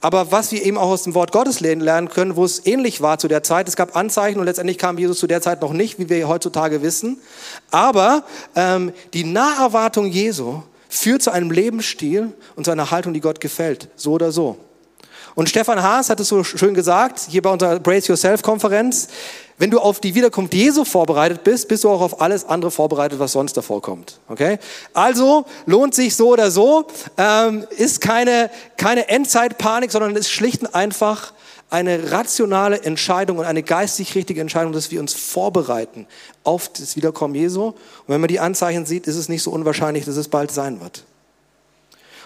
Aber 0.00 0.30
was 0.30 0.52
wir 0.52 0.62
eben 0.62 0.76
auch 0.76 0.90
aus 0.90 1.04
dem 1.04 1.14
Wort 1.14 1.32
Gottes 1.32 1.60
lernen 1.60 2.10
können, 2.10 2.36
wo 2.36 2.44
es 2.44 2.66
ähnlich 2.66 3.00
war 3.00 3.18
zu 3.18 3.26
der 3.26 3.42
Zeit, 3.42 3.68
es 3.68 3.76
gab 3.76 3.96
Anzeichen 3.96 4.38
und 4.38 4.44
letztendlich 4.44 4.76
kam 4.76 4.98
Jesus 4.98 5.18
zu 5.18 5.26
der 5.26 5.40
Zeit 5.40 5.62
noch 5.62 5.72
nicht, 5.72 5.98
wie 5.98 6.10
wir 6.10 6.28
heutzutage 6.28 6.82
wissen. 6.82 7.18
Aber 7.70 8.24
ähm, 8.54 8.92
die 9.14 9.24
Naherwartung 9.24 10.06
Jesu 10.06 10.62
führt 10.90 11.22
zu 11.22 11.30
einem 11.30 11.50
Lebensstil 11.50 12.32
und 12.54 12.64
zu 12.64 12.70
einer 12.70 12.90
Haltung, 12.90 13.14
die 13.14 13.20
Gott 13.20 13.40
gefällt, 13.40 13.88
so 13.96 14.12
oder 14.12 14.30
so. 14.30 14.58
Und 15.34 15.48
Stefan 15.48 15.82
Haas 15.82 16.10
hat 16.10 16.20
es 16.20 16.28
so 16.28 16.44
schön 16.44 16.74
gesagt, 16.74 17.26
hier 17.28 17.42
bei 17.42 17.50
unserer 17.50 17.80
Brace 17.80 18.06
Yourself 18.06 18.42
Konferenz, 18.42 19.08
wenn 19.58 19.70
du 19.70 19.78
auf 19.78 20.00
die 20.00 20.14
Wiederkunft 20.14 20.54
Jesu 20.54 20.84
vorbereitet 20.84 21.44
bist, 21.44 21.68
bist 21.68 21.84
du 21.84 21.90
auch 21.90 22.00
auf 22.00 22.20
alles 22.20 22.44
andere 22.44 22.70
vorbereitet, 22.70 23.18
was 23.18 23.32
sonst 23.32 23.56
davor 23.56 23.82
kommt. 23.82 24.18
Okay? 24.28 24.58
Also 24.92 25.44
lohnt 25.66 25.94
sich 25.94 26.14
so 26.16 26.30
oder 26.30 26.50
so, 26.50 26.86
ähm, 27.16 27.64
ist 27.76 28.00
keine, 28.00 28.50
keine 28.76 29.08
Endzeitpanik, 29.08 29.90
sondern 29.92 30.16
ist 30.16 30.30
schlicht 30.30 30.62
und 30.62 30.74
einfach 30.74 31.32
eine 31.70 32.12
rationale 32.12 32.82
Entscheidung 32.82 33.38
und 33.38 33.46
eine 33.46 33.62
geistig 33.62 34.14
richtige 34.14 34.40
Entscheidung, 34.40 34.72
dass 34.72 34.90
wir 34.90 35.00
uns 35.00 35.14
vorbereiten 35.14 36.06
auf 36.44 36.68
das 36.68 36.94
Wiederkommen 36.94 37.34
Jesu. 37.34 37.66
Und 37.66 37.76
wenn 38.06 38.20
man 38.20 38.28
die 38.28 38.40
Anzeichen 38.40 38.86
sieht, 38.86 39.06
ist 39.06 39.16
es 39.16 39.28
nicht 39.28 39.42
so 39.42 39.50
unwahrscheinlich, 39.50 40.04
dass 40.04 40.16
es 40.16 40.28
bald 40.28 40.52
sein 40.52 40.80
wird. 40.80 41.04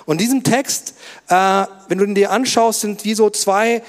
Und 0.09 0.23
diesem 0.23 0.43
Text, 0.43 0.95
äh, 1.29 1.67
wenn 1.89 1.99
du 1.99 2.05
ihn 2.05 2.15
dir 2.15 2.31
anschaust, 2.31 2.81
sind 2.81 3.05
wie 3.05 3.15
so 3.15 3.29
zwei, 3.29 3.83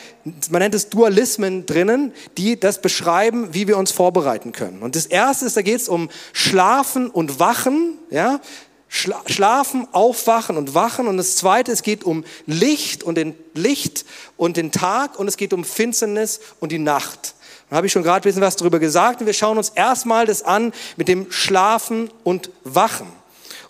man 0.49 0.59
nennt 0.59 0.75
es 0.75 0.89
Dualismen 0.89 1.65
drinnen, 1.65 2.11
die 2.37 2.59
das 2.59 2.81
beschreiben, 2.81 3.53
wie 3.53 3.69
wir 3.69 3.77
uns 3.77 3.93
vorbereiten 3.93 4.51
können. 4.51 4.81
Und 4.81 4.97
das 4.97 5.05
erste 5.05 5.45
ist, 5.45 5.55
da 5.55 5.61
geht 5.61 5.79
es 5.79 5.87
um 5.87 6.09
Schlafen 6.33 7.09
und 7.09 7.39
Wachen, 7.39 7.99
ja, 8.09 8.41
Schlafen, 8.89 9.87
Aufwachen 9.93 10.57
und 10.57 10.75
Wachen. 10.75 11.07
Und 11.07 11.15
das 11.15 11.37
zweite, 11.37 11.71
es 11.71 11.83
geht 11.83 12.03
um 12.03 12.25
Licht 12.45 13.01
und 13.01 13.15
den 13.15 13.33
Licht 13.53 14.03
und 14.35 14.57
den 14.57 14.73
Tag 14.73 15.17
und 15.17 15.29
es 15.29 15.37
geht 15.37 15.53
um 15.53 15.63
Finsternis 15.63 16.41
und 16.59 16.73
die 16.73 16.79
Nacht. 16.79 17.33
Da 17.69 17.77
habe 17.77 17.87
ich 17.87 17.93
schon 17.93 18.03
gerade 18.03 18.19
ein 18.19 18.27
bisschen 18.27 18.41
was 18.41 18.57
darüber 18.57 18.79
gesagt 18.79 19.21
und 19.21 19.25
wir 19.25 19.33
schauen 19.33 19.57
uns 19.57 19.69
erstmal 19.69 20.25
das 20.25 20.43
an 20.43 20.73
mit 20.97 21.07
dem 21.07 21.31
Schlafen 21.31 22.09
und 22.25 22.49
Wachen. 22.65 23.18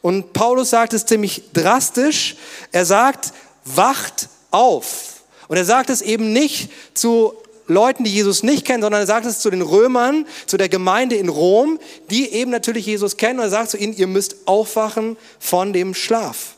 Und 0.01 0.33
Paulus 0.33 0.69
sagt 0.69 0.93
es 0.93 1.05
ziemlich 1.05 1.43
drastisch. 1.53 2.35
Er 2.71 2.85
sagt, 2.85 3.33
wacht 3.65 4.29
auf. 4.51 5.23
Und 5.47 5.57
er 5.57 5.65
sagt 5.65 5.89
es 5.89 6.01
eben 6.01 6.31
nicht 6.31 6.69
zu 6.93 7.33
Leuten, 7.67 8.03
die 8.03 8.11
Jesus 8.13 8.43
nicht 8.43 8.65
kennen, 8.65 8.81
sondern 8.81 9.01
er 9.01 9.07
sagt 9.07 9.25
es 9.25 9.39
zu 9.39 9.49
den 9.49 9.61
Römern, 9.61 10.25
zu 10.47 10.57
der 10.57 10.69
Gemeinde 10.69 11.15
in 11.15 11.29
Rom, 11.29 11.79
die 12.09 12.29
eben 12.31 12.51
natürlich 12.51 12.85
Jesus 12.85 13.17
kennen. 13.17 13.39
Und 13.39 13.45
er 13.45 13.51
sagt 13.51 13.71
zu 13.71 13.77
ihnen, 13.77 13.95
ihr 13.95 14.07
müsst 14.07 14.35
aufwachen 14.45 15.17
von 15.39 15.71
dem 15.73 15.93
Schlaf. 15.93 16.55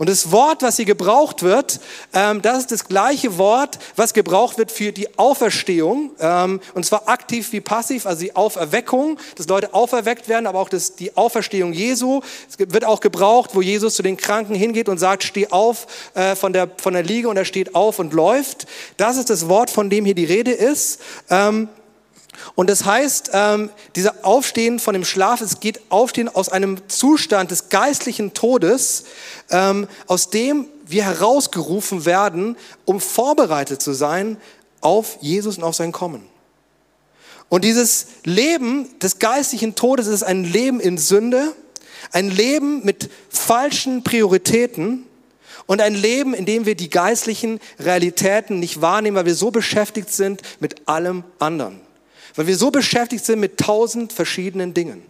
Und 0.00 0.08
das 0.08 0.32
Wort, 0.32 0.62
was 0.62 0.76
hier 0.76 0.86
gebraucht 0.86 1.42
wird, 1.42 1.78
ähm, 2.14 2.40
das 2.40 2.56
ist 2.60 2.72
das 2.72 2.88
gleiche 2.88 3.36
Wort, 3.36 3.78
was 3.96 4.14
gebraucht 4.14 4.56
wird 4.56 4.72
für 4.72 4.92
die 4.92 5.18
Auferstehung. 5.18 6.12
Ähm, 6.18 6.62
und 6.72 6.86
zwar 6.86 7.06
aktiv 7.06 7.52
wie 7.52 7.60
passiv, 7.60 8.06
also 8.06 8.22
die 8.22 8.34
Auferweckung, 8.34 9.18
dass 9.36 9.46
Leute 9.46 9.74
auferweckt 9.74 10.26
werden, 10.26 10.46
aber 10.46 10.58
auch 10.58 10.70
das, 10.70 10.96
die 10.96 11.14
Auferstehung 11.18 11.74
Jesu. 11.74 12.22
Es 12.48 12.58
wird 12.58 12.86
auch 12.86 13.00
gebraucht, 13.00 13.50
wo 13.52 13.60
Jesus 13.60 13.94
zu 13.94 14.02
den 14.02 14.16
Kranken 14.16 14.54
hingeht 14.54 14.88
und 14.88 14.96
sagt, 14.96 15.22
steh 15.22 15.48
auf 15.48 15.86
äh, 16.14 16.34
von, 16.34 16.54
der, 16.54 16.70
von 16.78 16.94
der 16.94 17.02
Liege 17.02 17.28
und 17.28 17.36
er 17.36 17.44
steht 17.44 17.74
auf 17.74 17.98
und 17.98 18.14
läuft. 18.14 18.66
Das 18.96 19.18
ist 19.18 19.28
das 19.28 19.50
Wort, 19.50 19.68
von 19.68 19.90
dem 19.90 20.06
hier 20.06 20.14
die 20.14 20.24
Rede 20.24 20.52
ist. 20.52 20.98
Ähm, 21.28 21.68
und 22.54 22.68
das 22.70 22.84
heißt, 22.84 23.30
ähm, 23.32 23.70
dieser 23.96 24.24
Aufstehen 24.24 24.78
von 24.78 24.94
dem 24.94 25.04
Schlaf, 25.04 25.40
es 25.40 25.60
geht 25.60 25.80
Aufstehen 25.90 26.28
aus 26.28 26.48
einem 26.48 26.88
Zustand 26.88 27.50
des 27.50 27.68
geistlichen 27.68 28.34
Todes, 28.34 29.04
ähm, 29.50 29.88
aus 30.06 30.30
dem 30.30 30.66
wir 30.86 31.04
herausgerufen 31.04 32.04
werden, 32.04 32.56
um 32.84 33.00
vorbereitet 33.00 33.80
zu 33.80 33.92
sein 33.92 34.36
auf 34.80 35.18
Jesus 35.20 35.58
und 35.58 35.64
auf 35.64 35.74
sein 35.74 35.92
Kommen. 35.92 36.26
Und 37.48 37.64
dieses 37.64 38.06
Leben 38.24 38.98
des 39.00 39.18
geistlichen 39.18 39.74
Todes 39.74 40.06
ist 40.06 40.22
ein 40.22 40.44
Leben 40.44 40.80
in 40.80 40.98
Sünde, 40.98 41.52
ein 42.12 42.30
Leben 42.30 42.84
mit 42.84 43.10
falschen 43.28 44.04
Prioritäten 44.04 45.04
und 45.66 45.80
ein 45.80 45.94
Leben, 45.94 46.34
in 46.34 46.46
dem 46.46 46.66
wir 46.66 46.74
die 46.74 46.90
geistlichen 46.90 47.60
Realitäten 47.78 48.58
nicht 48.58 48.80
wahrnehmen, 48.80 49.16
weil 49.16 49.26
wir 49.26 49.34
so 49.34 49.50
beschäftigt 49.50 50.12
sind 50.12 50.42
mit 50.60 50.88
allem 50.88 51.24
anderen. 51.38 51.80
Weil 52.36 52.46
wir 52.46 52.56
so 52.56 52.70
beschäftigt 52.70 53.24
sind 53.24 53.40
mit 53.40 53.58
tausend 53.58 54.12
verschiedenen 54.12 54.74
Dingen. 54.74 55.02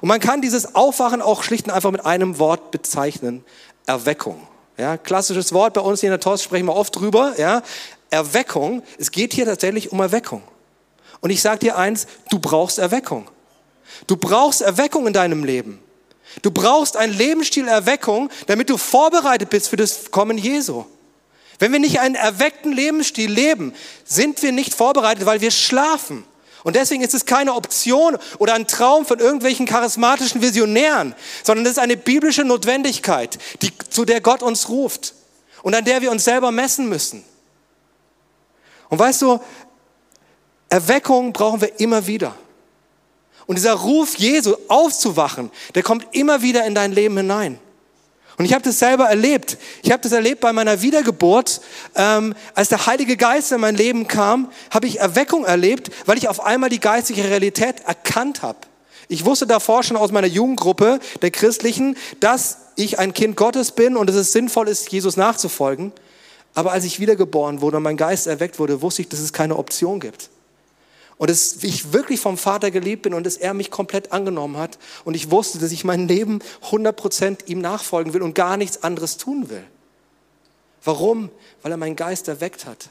Und 0.00 0.08
man 0.08 0.20
kann 0.20 0.40
dieses 0.40 0.74
Aufwachen 0.74 1.22
auch 1.22 1.42
schlicht 1.42 1.66
und 1.66 1.72
einfach 1.72 1.90
mit 1.90 2.04
einem 2.06 2.38
Wort 2.38 2.70
bezeichnen. 2.70 3.44
Erweckung. 3.86 4.46
Ja, 4.76 4.96
klassisches 4.96 5.52
Wort 5.52 5.74
bei 5.74 5.80
uns 5.80 6.00
hier 6.00 6.08
in 6.08 6.12
der 6.12 6.20
TOS 6.20 6.42
sprechen 6.42 6.66
wir 6.66 6.76
oft 6.76 6.94
drüber. 6.94 7.34
Ja, 7.36 7.62
Erweckung. 8.10 8.82
Es 8.98 9.10
geht 9.10 9.32
hier 9.32 9.44
tatsächlich 9.44 9.90
um 9.90 10.00
Erweckung. 10.00 10.42
Und 11.20 11.30
ich 11.30 11.42
sage 11.42 11.58
dir 11.58 11.76
eins, 11.76 12.06
du 12.30 12.38
brauchst 12.38 12.78
Erweckung. 12.78 13.28
Du 14.06 14.16
brauchst 14.16 14.60
Erweckung 14.60 15.06
in 15.06 15.12
deinem 15.12 15.44
Leben. 15.44 15.80
Du 16.42 16.50
brauchst 16.50 16.96
einen 16.96 17.12
Lebensstil 17.12 17.66
Erweckung, 17.66 18.30
damit 18.46 18.70
du 18.70 18.76
vorbereitet 18.76 19.50
bist 19.50 19.68
für 19.68 19.76
das 19.76 20.10
Kommen 20.10 20.38
Jesu. 20.38 20.84
Wenn 21.58 21.72
wir 21.72 21.80
nicht 21.80 22.00
einen 22.00 22.14
erweckten 22.14 22.72
Lebensstil 22.72 23.30
leben, 23.30 23.74
sind 24.04 24.42
wir 24.42 24.52
nicht 24.52 24.74
vorbereitet, 24.74 25.26
weil 25.26 25.40
wir 25.40 25.50
schlafen. 25.50 26.24
Und 26.64 26.76
deswegen 26.76 27.02
ist 27.02 27.14
es 27.14 27.24
keine 27.24 27.54
Option 27.54 28.18
oder 28.38 28.54
ein 28.54 28.66
Traum 28.66 29.06
von 29.06 29.18
irgendwelchen 29.18 29.66
charismatischen 29.66 30.42
Visionären, 30.42 31.14
sondern 31.42 31.66
es 31.66 31.72
ist 31.72 31.78
eine 31.78 31.96
biblische 31.96 32.44
Notwendigkeit, 32.44 33.38
die, 33.62 33.72
zu 33.90 34.04
der 34.04 34.20
Gott 34.20 34.42
uns 34.42 34.68
ruft 34.68 35.14
und 35.62 35.74
an 35.74 35.84
der 35.84 36.02
wir 36.02 36.10
uns 36.10 36.24
selber 36.24 36.50
messen 36.50 36.88
müssen. 36.88 37.24
Und 38.88 38.98
weißt 38.98 39.22
du, 39.22 39.40
Erweckung 40.68 41.32
brauchen 41.32 41.60
wir 41.60 41.80
immer 41.80 42.06
wieder. 42.06 42.34
Und 43.46 43.56
dieser 43.56 43.74
Ruf 43.74 44.16
Jesu 44.16 44.56
aufzuwachen, 44.68 45.50
der 45.74 45.82
kommt 45.82 46.06
immer 46.12 46.42
wieder 46.42 46.66
in 46.66 46.74
dein 46.74 46.92
Leben 46.92 47.16
hinein. 47.16 47.58
Und 48.38 48.44
ich 48.44 48.52
habe 48.52 48.62
das 48.62 48.78
selber 48.78 49.06
erlebt. 49.06 49.58
Ich 49.82 49.90
habe 49.90 50.00
das 50.00 50.12
erlebt 50.12 50.40
bei 50.40 50.52
meiner 50.52 50.80
Wiedergeburt. 50.80 51.60
Ähm, 51.96 52.34
als 52.54 52.68
der 52.68 52.86
Heilige 52.86 53.16
Geist 53.16 53.50
in 53.50 53.60
mein 53.60 53.74
Leben 53.74 54.06
kam, 54.06 54.52
habe 54.70 54.86
ich 54.86 55.00
Erweckung 55.00 55.44
erlebt, 55.44 55.90
weil 56.06 56.18
ich 56.18 56.28
auf 56.28 56.44
einmal 56.44 56.70
die 56.70 56.78
geistliche 56.78 57.24
Realität 57.24 57.80
erkannt 57.84 58.42
habe. 58.42 58.58
Ich 59.08 59.24
wusste 59.24 59.46
davor 59.46 59.82
schon 59.82 59.96
aus 59.96 60.12
meiner 60.12 60.28
Jugendgruppe, 60.28 61.00
der 61.20 61.32
christlichen, 61.32 61.96
dass 62.20 62.58
ich 62.76 63.00
ein 63.00 63.12
Kind 63.12 63.36
Gottes 63.36 63.72
bin 63.72 63.96
und 63.96 64.08
dass 64.08 64.16
es 64.16 64.32
sinnvoll 64.32 64.68
ist, 64.68 64.92
Jesus 64.92 65.16
nachzufolgen. 65.16 65.92
Aber 66.54 66.70
als 66.70 66.84
ich 66.84 67.00
wiedergeboren 67.00 67.60
wurde 67.60 67.78
und 67.78 67.82
mein 67.82 67.96
Geist 67.96 68.28
erweckt 68.28 68.60
wurde, 68.60 68.82
wusste 68.82 69.02
ich, 69.02 69.08
dass 69.08 69.20
es 69.20 69.32
keine 69.32 69.56
Option 69.56 69.98
gibt. 69.98 70.30
Und 71.18 71.30
dass 71.30 71.62
ich 71.62 71.92
wirklich 71.92 72.20
vom 72.20 72.38
Vater 72.38 72.70
geliebt 72.70 73.02
bin 73.02 73.12
und 73.12 73.26
dass 73.26 73.36
er 73.36 73.52
mich 73.52 73.70
komplett 73.70 74.12
angenommen 74.12 74.56
hat. 74.56 74.78
Und 75.04 75.14
ich 75.14 75.30
wusste, 75.30 75.58
dass 75.58 75.72
ich 75.72 75.84
mein 75.84 76.06
Leben 76.06 76.38
100% 76.70 77.46
ihm 77.46 77.60
nachfolgen 77.60 78.14
will 78.14 78.22
und 78.22 78.34
gar 78.34 78.56
nichts 78.56 78.84
anderes 78.84 79.16
tun 79.16 79.50
will. 79.50 79.64
Warum? 80.84 81.28
Weil 81.62 81.72
er 81.72 81.76
meinen 81.76 81.96
Geist 81.96 82.28
erweckt 82.28 82.66
hat. 82.66 82.88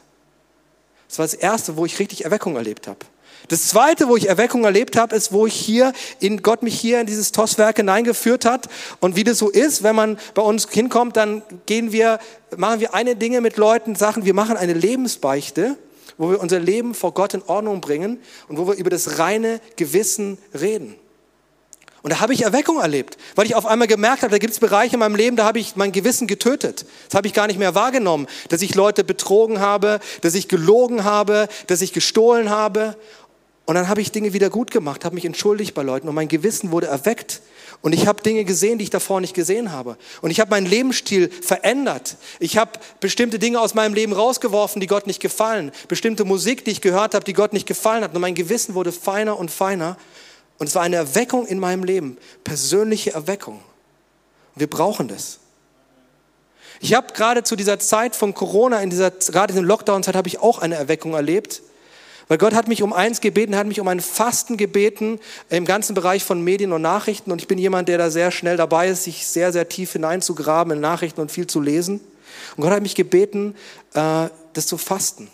Das 1.07 1.19
war 1.19 1.25
das 1.25 1.33
Erste, 1.33 1.77
wo 1.77 1.85
ich 1.85 1.99
richtig 1.99 2.25
Erweckung 2.25 2.57
erlebt 2.57 2.87
habe. 2.87 2.99
Das 3.47 3.67
Zweite, 3.69 4.09
wo 4.09 4.17
ich 4.17 4.27
Erweckung 4.27 4.65
erlebt 4.65 4.97
habe, 4.97 5.15
ist, 5.15 5.31
wo 5.31 5.47
ich 5.47 5.53
hier 5.53 5.93
in 6.19 6.41
Gott 6.41 6.63
mich 6.63 6.77
hier 6.77 6.99
in 6.99 7.07
dieses 7.07 7.31
Tosswerk 7.31 7.77
hineingeführt 7.77 8.43
hat. 8.43 8.67
Und 8.99 9.15
wie 9.15 9.23
das 9.23 9.37
so 9.37 9.49
ist, 9.49 9.83
wenn 9.83 9.95
man 9.95 10.19
bei 10.33 10.41
uns 10.41 10.67
hinkommt, 10.69 11.15
dann 11.15 11.43
gehen 11.65 11.93
wir, 11.93 12.19
machen 12.57 12.81
wir 12.81 12.93
eine 12.93 13.15
Dinge 13.15 13.39
mit 13.39 13.55
Leuten, 13.55 13.95
Sachen, 13.95 14.25
wir 14.25 14.33
machen 14.33 14.57
eine 14.57 14.73
Lebensbeichte 14.73 15.77
wo 16.17 16.31
wir 16.31 16.39
unser 16.39 16.59
Leben 16.59 16.93
vor 16.93 17.13
Gott 17.13 17.33
in 17.33 17.43
Ordnung 17.43 17.81
bringen 17.81 18.19
und 18.47 18.57
wo 18.57 18.67
wir 18.67 18.75
über 18.75 18.89
das 18.89 19.19
reine 19.19 19.61
Gewissen 19.75 20.37
reden. 20.59 20.95
Und 22.03 22.11
da 22.11 22.19
habe 22.19 22.33
ich 22.33 22.43
Erweckung 22.43 22.79
erlebt, 22.79 23.17
weil 23.35 23.45
ich 23.47 23.55
auf 23.55 23.65
einmal 23.65 23.87
gemerkt 23.87 24.21
habe, 24.21 24.31
da 24.31 24.37
gibt 24.37 24.53
es 24.53 24.59
Bereiche 24.59 24.95
in 24.95 24.99
meinem 24.99 25.15
Leben, 25.15 25.35
da 25.35 25.45
habe 25.45 25.59
ich 25.59 25.75
mein 25.75 25.91
Gewissen 25.91 26.27
getötet. 26.27 26.85
Das 27.07 27.15
habe 27.17 27.27
ich 27.27 27.33
gar 27.33 27.47
nicht 27.47 27.59
mehr 27.59 27.75
wahrgenommen, 27.75 28.27
dass 28.49 28.61
ich 28.61 28.75
Leute 28.75 29.03
betrogen 29.03 29.59
habe, 29.59 29.99
dass 30.21 30.35
ich 30.35 30.47
gelogen 30.47 31.03
habe, 31.03 31.49
dass 31.67 31.81
ich 31.81 31.93
gestohlen 31.93 32.49
habe. 32.49 32.95
Und 33.65 33.75
dann 33.75 33.89
habe 33.89 33.99
ich 33.99 34.11
Dinge 34.11 34.31
wieder 34.31 34.49
gut 34.49 34.71
gemacht, 34.71 35.03
habe 35.03 35.15
mich 35.15 35.25
entschuldigt 35.25 35.73
bei 35.73 35.83
Leuten 35.83 36.07
und 36.07 36.15
mein 36.15 36.29
Gewissen 36.29 36.71
wurde 36.71 36.87
erweckt. 36.87 37.41
Und 37.81 37.93
ich 37.93 38.07
habe 38.07 38.21
Dinge 38.21 38.43
gesehen, 38.43 38.79
die 38.79 38.83
ich 38.83 38.89
davor 38.89 39.21
nicht 39.21 39.33
gesehen 39.33 39.71
habe. 39.71 39.97
Und 40.21 40.31
ich 40.31 40.39
habe 40.39 40.49
meinen 40.49 40.65
Lebensstil 40.65 41.29
verändert. 41.29 42.17
Ich 42.39 42.57
habe 42.57 42.71
bestimmte 42.99 43.39
Dinge 43.39 43.59
aus 43.59 43.75
meinem 43.75 43.93
Leben 43.93 44.13
rausgeworfen, 44.13 44.81
die 44.81 44.87
Gott 44.87 45.07
nicht 45.07 45.21
gefallen. 45.21 45.71
Bestimmte 45.87 46.25
Musik, 46.25 46.65
die 46.65 46.71
ich 46.71 46.81
gehört 46.81 47.13
habe, 47.13 47.23
die 47.23 47.33
Gott 47.33 47.53
nicht 47.53 47.67
gefallen 47.67 48.03
hat. 48.03 48.15
Und 48.15 48.21
mein 48.21 48.35
Gewissen 48.35 48.73
wurde 48.73 48.91
feiner 48.91 49.37
und 49.37 49.51
feiner. 49.51 49.95
Und 50.57 50.67
es 50.67 50.75
war 50.75 50.81
eine 50.81 50.95
Erweckung 50.95 51.45
in 51.45 51.59
meinem 51.59 51.83
Leben. 51.83 52.17
Persönliche 52.43 53.13
Erweckung. 53.13 53.61
Wir 54.55 54.67
brauchen 54.67 55.07
das. 55.07 55.39
Ich 56.79 56.93
habe 56.93 57.13
gerade 57.13 57.43
zu 57.43 57.55
dieser 57.55 57.79
Zeit 57.79 58.15
von 58.15 58.33
Corona, 58.33 58.81
in 58.81 58.89
dieser, 58.89 59.11
gerade 59.11 59.53
in 59.53 59.59
der 59.59 59.65
Lockdown-Zeit, 59.65 60.15
habe 60.15 60.27
ich 60.27 60.39
auch 60.39 60.59
eine 60.59 60.75
Erweckung 60.75 61.13
erlebt. 61.13 61.61
Weil 62.27 62.37
Gott 62.37 62.53
hat 62.53 62.67
mich 62.67 62.83
um 62.83 62.91
eins 62.91 63.21
gebeten, 63.21 63.55
hat 63.55 63.67
mich 63.67 63.79
um 63.79 63.87
ein 63.87 64.01
Fasten 64.01 64.57
gebeten 64.57 65.19
im 65.49 65.65
ganzen 65.65 65.93
Bereich 65.93 66.23
von 66.23 66.43
Medien 66.43 66.73
und 66.73 66.81
Nachrichten. 66.81 67.31
Und 67.31 67.41
ich 67.41 67.47
bin 67.47 67.57
jemand, 67.57 67.87
der 67.87 67.97
da 67.97 68.09
sehr 68.09 68.31
schnell 68.31 68.57
dabei 68.57 68.89
ist, 68.89 69.03
sich 69.03 69.25
sehr, 69.25 69.53
sehr 69.53 69.69
tief 69.69 69.93
hineinzugraben 69.93 70.73
in 70.73 70.81
Nachrichten 70.81 71.21
und 71.21 71.31
viel 71.31 71.47
zu 71.47 71.61
lesen. 71.61 72.01
Und 72.55 72.63
Gott 72.63 72.71
hat 72.71 72.81
mich 72.81 72.95
gebeten, 72.95 73.55
äh, 73.93 74.27
das 74.53 74.67
zu 74.67 74.77
fasten. 74.77 75.29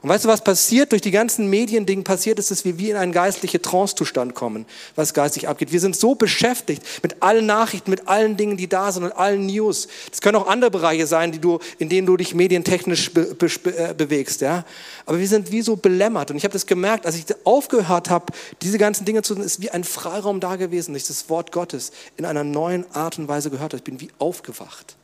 Und 0.00 0.10
weißt 0.10 0.26
du, 0.26 0.28
was 0.28 0.42
passiert? 0.42 0.92
Durch 0.92 1.02
die 1.02 1.10
ganzen 1.10 1.50
Mediendingen 1.50 2.04
passiert 2.04 2.38
ist, 2.38 2.50
dass 2.50 2.64
wir 2.64 2.78
wie 2.78 2.90
in 2.90 2.96
einen 2.96 3.12
geistlichen 3.12 3.60
Trance-Zustand 3.60 4.34
kommen, 4.34 4.64
was 4.94 5.12
geistig 5.12 5.48
abgeht. 5.48 5.72
Wir 5.72 5.80
sind 5.80 5.96
so 5.96 6.14
beschäftigt 6.14 6.82
mit 7.02 7.20
allen 7.22 7.46
Nachrichten, 7.46 7.90
mit 7.90 8.06
allen 8.06 8.36
Dingen, 8.36 8.56
die 8.56 8.68
da 8.68 8.92
sind 8.92 9.02
und 9.02 9.12
allen 9.12 9.46
News. 9.46 9.88
Das 10.10 10.20
können 10.20 10.36
auch 10.36 10.46
andere 10.46 10.70
Bereiche 10.70 11.06
sein, 11.06 11.32
die 11.32 11.40
du, 11.40 11.58
in 11.78 11.88
denen 11.88 12.06
du 12.06 12.16
dich 12.16 12.34
medientechnisch 12.34 13.12
be, 13.12 13.34
be, 13.34 13.46
äh, 13.76 13.94
bewegst. 13.94 14.40
Ja? 14.40 14.64
Aber 15.04 15.18
wir 15.18 15.26
sind 15.26 15.50
wie 15.50 15.62
so 15.62 15.74
belämmert. 15.74 16.30
Und 16.30 16.36
ich 16.36 16.44
habe 16.44 16.52
das 16.52 16.66
gemerkt, 16.66 17.04
als 17.04 17.16
ich 17.16 17.24
aufgehört 17.44 18.08
habe, 18.08 18.32
diese 18.62 18.78
ganzen 18.78 19.04
Dinge 19.04 19.22
zu 19.22 19.34
tun, 19.34 19.42
ist 19.42 19.60
wie 19.60 19.70
ein 19.70 19.82
Freiraum 19.82 20.38
da 20.38 20.54
gewesen, 20.54 20.92
dass 20.92 21.02
ich 21.02 21.08
das 21.08 21.28
Wort 21.28 21.50
Gottes 21.50 21.90
in 22.16 22.24
einer 22.24 22.44
neuen 22.44 22.84
Art 22.94 23.18
und 23.18 23.26
Weise 23.26 23.50
gehört 23.50 23.72
habe. 23.72 23.78
Ich 23.78 23.84
bin 23.84 24.00
wie 24.00 24.10
aufgewacht. 24.18 24.96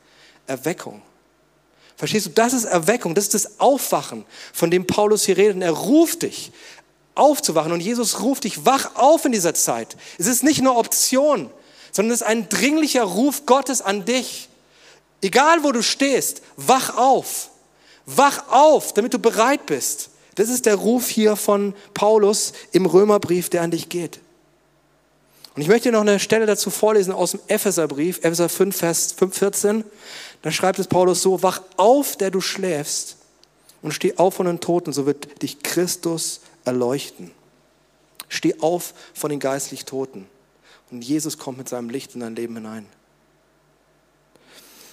Erweckung. 0.47 1.01
Verstehst 1.97 2.25
du? 2.25 2.29
Das 2.31 2.53
ist 2.53 2.65
Erweckung, 2.65 3.15
das 3.15 3.25
ist 3.25 3.33
das 3.33 3.59
Aufwachen, 3.59 4.25
von 4.53 4.69
dem 4.69 4.85
Paulus 4.85 5.25
hier 5.25 5.37
redet. 5.37 5.55
Und 5.55 5.61
er 5.61 5.71
ruft 5.71 6.23
dich, 6.23 6.51
aufzuwachen. 7.15 7.71
Und 7.71 7.79
Jesus 7.79 8.21
ruft 8.21 8.43
dich, 8.43 8.65
wach 8.65 8.95
auf 8.95 9.25
in 9.25 9.31
dieser 9.31 9.53
Zeit. 9.53 9.95
Es 10.17 10.27
ist 10.27 10.43
nicht 10.43 10.61
nur 10.61 10.77
Option, 10.77 11.49
sondern 11.91 12.13
es 12.13 12.21
ist 12.21 12.27
ein 12.27 12.49
dringlicher 12.49 13.03
Ruf 13.03 13.45
Gottes 13.45 13.81
an 13.81 14.05
dich. 14.05 14.49
Egal 15.21 15.63
wo 15.63 15.71
du 15.71 15.81
stehst, 15.81 16.41
wach 16.57 16.97
auf. 16.97 17.49
Wach 18.05 18.49
auf, 18.49 18.93
damit 18.93 19.13
du 19.13 19.19
bereit 19.19 19.65
bist. 19.65 20.09
Das 20.35 20.49
ist 20.49 20.65
der 20.65 20.75
Ruf 20.75 21.09
hier 21.09 21.35
von 21.37 21.73
Paulus 21.93 22.51
im 22.73 22.85
Römerbrief, 22.85 23.49
der 23.49 23.61
an 23.61 23.71
dich 23.71 23.89
geht. 23.89 24.19
Und 25.55 25.61
ich 25.61 25.69
möchte 25.69 25.91
noch 25.91 26.01
eine 26.01 26.19
Stelle 26.19 26.45
dazu 26.45 26.69
vorlesen 26.69 27.13
aus 27.13 27.31
dem 27.31 27.39
Epheserbrief, 27.47 28.17
Epheser 28.17 28.49
5, 28.49 28.75
Vers 28.75 29.15
14. 29.31 29.85
Da 30.45 30.51
schreibt 30.51 30.77
es 30.77 30.85
Paulus 30.85 31.23
so, 31.23 31.41
wach 31.41 31.63
auf, 31.75 32.17
der 32.17 32.29
du 32.29 32.39
schläfst 32.39 33.17
und 33.81 33.93
steh 33.93 34.15
auf 34.17 34.35
von 34.35 34.45
den 34.45 34.59
Toten, 34.59 34.93
so 34.93 35.07
wird 35.07 35.41
dich 35.41 35.63
Christus 35.63 36.41
erleuchten. 36.65 37.31
Steh 38.29 38.53
auf 38.59 38.93
von 39.15 39.31
den 39.31 39.39
geistlich 39.39 39.85
Toten 39.85 40.27
und 40.91 41.03
Jesus 41.03 41.39
kommt 41.39 41.57
mit 41.57 41.67
seinem 41.67 41.89
Licht 41.89 42.13
in 42.13 42.21
dein 42.21 42.35
Leben 42.35 42.53
hinein. 42.57 42.85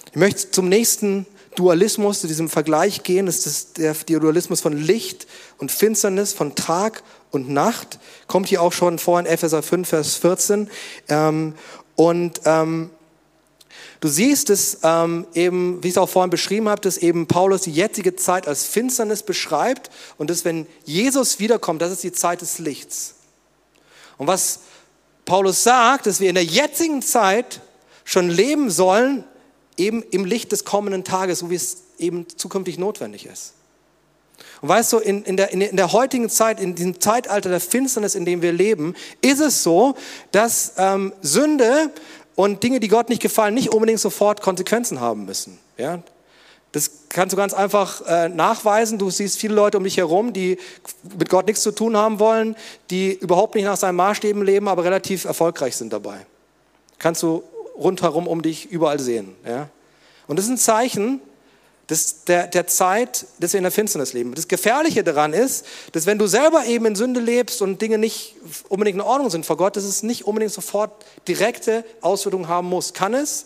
Ich 0.06 0.16
möchte 0.16 0.50
zum 0.52 0.71
nächsten 0.71 1.26
Dualismus, 1.54 2.23
zu 2.23 2.28
diesem 2.28 2.49
Vergleich 2.49 3.02
gehen. 3.02 3.26
Das 3.26 3.44
ist 3.44 3.76
der 3.76 3.92
Dualismus 3.92 4.62
von 4.62 4.75
Licht 4.75 5.26
und 5.59 5.71
Finsternis, 5.71 6.32
von 6.32 6.54
Tag 6.54 7.02
und 7.30 7.50
Nacht. 7.50 7.99
Kommt 8.26 8.49
hier 8.49 8.62
auch 8.62 8.73
schon 8.73 8.99
vor 8.99 9.21
in 9.21 9.26
Epheser 9.26 9.62
5, 9.62 9.87
Vers 9.87 10.16
14. 10.16 10.71
Ähm, 11.09 11.54
und 11.94 12.40
ähm, 12.47 12.88
Du 14.02 14.09
siehst 14.09 14.50
es 14.50 14.78
ähm, 14.82 15.28
eben, 15.32 15.80
wie 15.80 15.87
ich 15.87 15.94
es 15.94 15.99
auch 15.99 16.09
vorhin 16.09 16.28
beschrieben 16.28 16.68
habe, 16.68 16.80
dass 16.80 16.97
eben 16.97 17.28
Paulus 17.28 17.62
die 17.62 17.71
jetzige 17.71 18.16
Zeit 18.16 18.49
als 18.49 18.64
Finsternis 18.64 19.23
beschreibt 19.23 19.92
und 20.18 20.28
dass, 20.28 20.44
wenn 20.44 20.66
Jesus 20.85 21.38
wiederkommt, 21.38 21.80
das 21.80 21.92
ist 21.92 22.02
die 22.02 22.11
Zeit 22.11 22.40
des 22.40 22.59
Lichts. 22.59 23.14
Und 24.18 24.26
was 24.26 24.59
Paulus 25.25 25.62
sagt, 25.62 26.06
dass 26.06 26.18
wir 26.18 26.28
in 26.28 26.35
der 26.35 26.44
jetzigen 26.44 27.00
Zeit 27.00 27.61
schon 28.04 28.28
leben 28.28 28.71
sollen, 28.71 29.23
eben 29.76 30.02
im 30.02 30.25
Licht 30.25 30.50
des 30.50 30.64
kommenden 30.64 31.04
Tages, 31.04 31.38
so 31.38 31.50
wie 31.50 31.54
es 31.54 31.85
eben 31.99 32.26
zukünftig 32.28 32.78
notwendig 32.78 33.26
ist. 33.26 33.52
Und 34.62 34.68
weißt 34.68 34.92
du, 34.92 34.99
in, 34.99 35.23
in, 35.23 35.37
der, 35.37 35.52
in 35.52 35.76
der 35.76 35.92
heutigen 35.92 36.28
Zeit, 36.28 36.61
in 36.61 36.75
diesem 36.75 37.00
Zeitalter 37.00 37.50
der 37.50 37.61
Finsternis, 37.61 38.16
in 38.16 38.25
dem 38.25 38.42
wir 38.42 38.52
leben, 38.52 38.94
ist 39.21 39.40
es 39.40 39.62
so, 39.62 39.94
dass 40.32 40.73
ähm, 40.76 41.12
Sünde 41.21 41.90
und 42.34 42.62
Dinge, 42.62 42.80
die 42.80 42.88
Gott 42.88 43.08
nicht 43.08 43.22
gefallen, 43.22 43.54
nicht 43.54 43.72
unbedingt 43.72 44.00
sofort 44.00 44.40
Konsequenzen 44.40 45.00
haben 45.00 45.24
müssen. 45.24 45.58
Ja? 45.76 46.02
Das 46.72 46.90
kannst 47.10 47.34
du 47.34 47.36
ganz 47.36 47.52
einfach 47.52 48.00
äh, 48.06 48.28
nachweisen. 48.30 48.98
Du 48.98 49.10
siehst 49.10 49.38
viele 49.38 49.54
Leute 49.54 49.76
um 49.76 49.84
dich 49.84 49.98
herum, 49.98 50.32
die 50.32 50.58
mit 51.18 51.28
Gott 51.28 51.46
nichts 51.46 51.62
zu 51.62 51.72
tun 51.72 51.96
haben 51.96 52.18
wollen, 52.18 52.56
die 52.90 53.12
überhaupt 53.12 53.54
nicht 53.54 53.64
nach 53.64 53.76
seinen 53.76 53.96
Maßstäben 53.96 54.42
leben, 54.42 54.68
aber 54.68 54.84
relativ 54.84 55.26
erfolgreich 55.26 55.76
sind 55.76 55.92
dabei. 55.92 56.26
Kannst 56.98 57.22
du 57.22 57.42
rundherum 57.76 58.26
um 58.26 58.40
dich 58.40 58.70
überall 58.70 58.98
sehen. 58.98 59.34
Ja? 59.46 59.68
Und 60.26 60.38
das 60.38 60.46
ist 60.46 60.50
ein 60.52 60.58
Zeichen, 60.58 61.20
des, 61.92 62.25
der, 62.25 62.46
der 62.46 62.66
Zeit, 62.66 63.26
dass 63.38 63.52
wir 63.52 63.58
in 63.58 63.64
der 63.64 63.70
Finsternis 63.70 64.14
leben. 64.14 64.34
Das 64.34 64.49
Gefährliche 64.49 65.04
daran 65.04 65.34
ist, 65.34 65.66
dass 65.92 66.06
wenn 66.06 66.18
du 66.18 66.26
selber 66.26 66.64
eben 66.64 66.87
in 66.87 66.96
Sünde 66.96 67.20
lebst 67.20 67.61
und 67.61 67.82
Dinge 67.82 67.99
nicht 67.99 68.34
unbedingt 68.70 68.96
in 68.96 69.02
Ordnung 69.02 69.28
sind 69.28 69.44
vor 69.44 69.58
Gott, 69.58 69.76
dass 69.76 69.84
es 69.84 70.02
nicht 70.02 70.25
unbedingt 70.25 70.52
sofort 70.52 71.04
direkte 71.28 71.84
Auswirkungen 72.00 72.49
haben 72.49 72.68
muss. 72.68 72.94
Kann 72.94 73.12
es, 73.12 73.44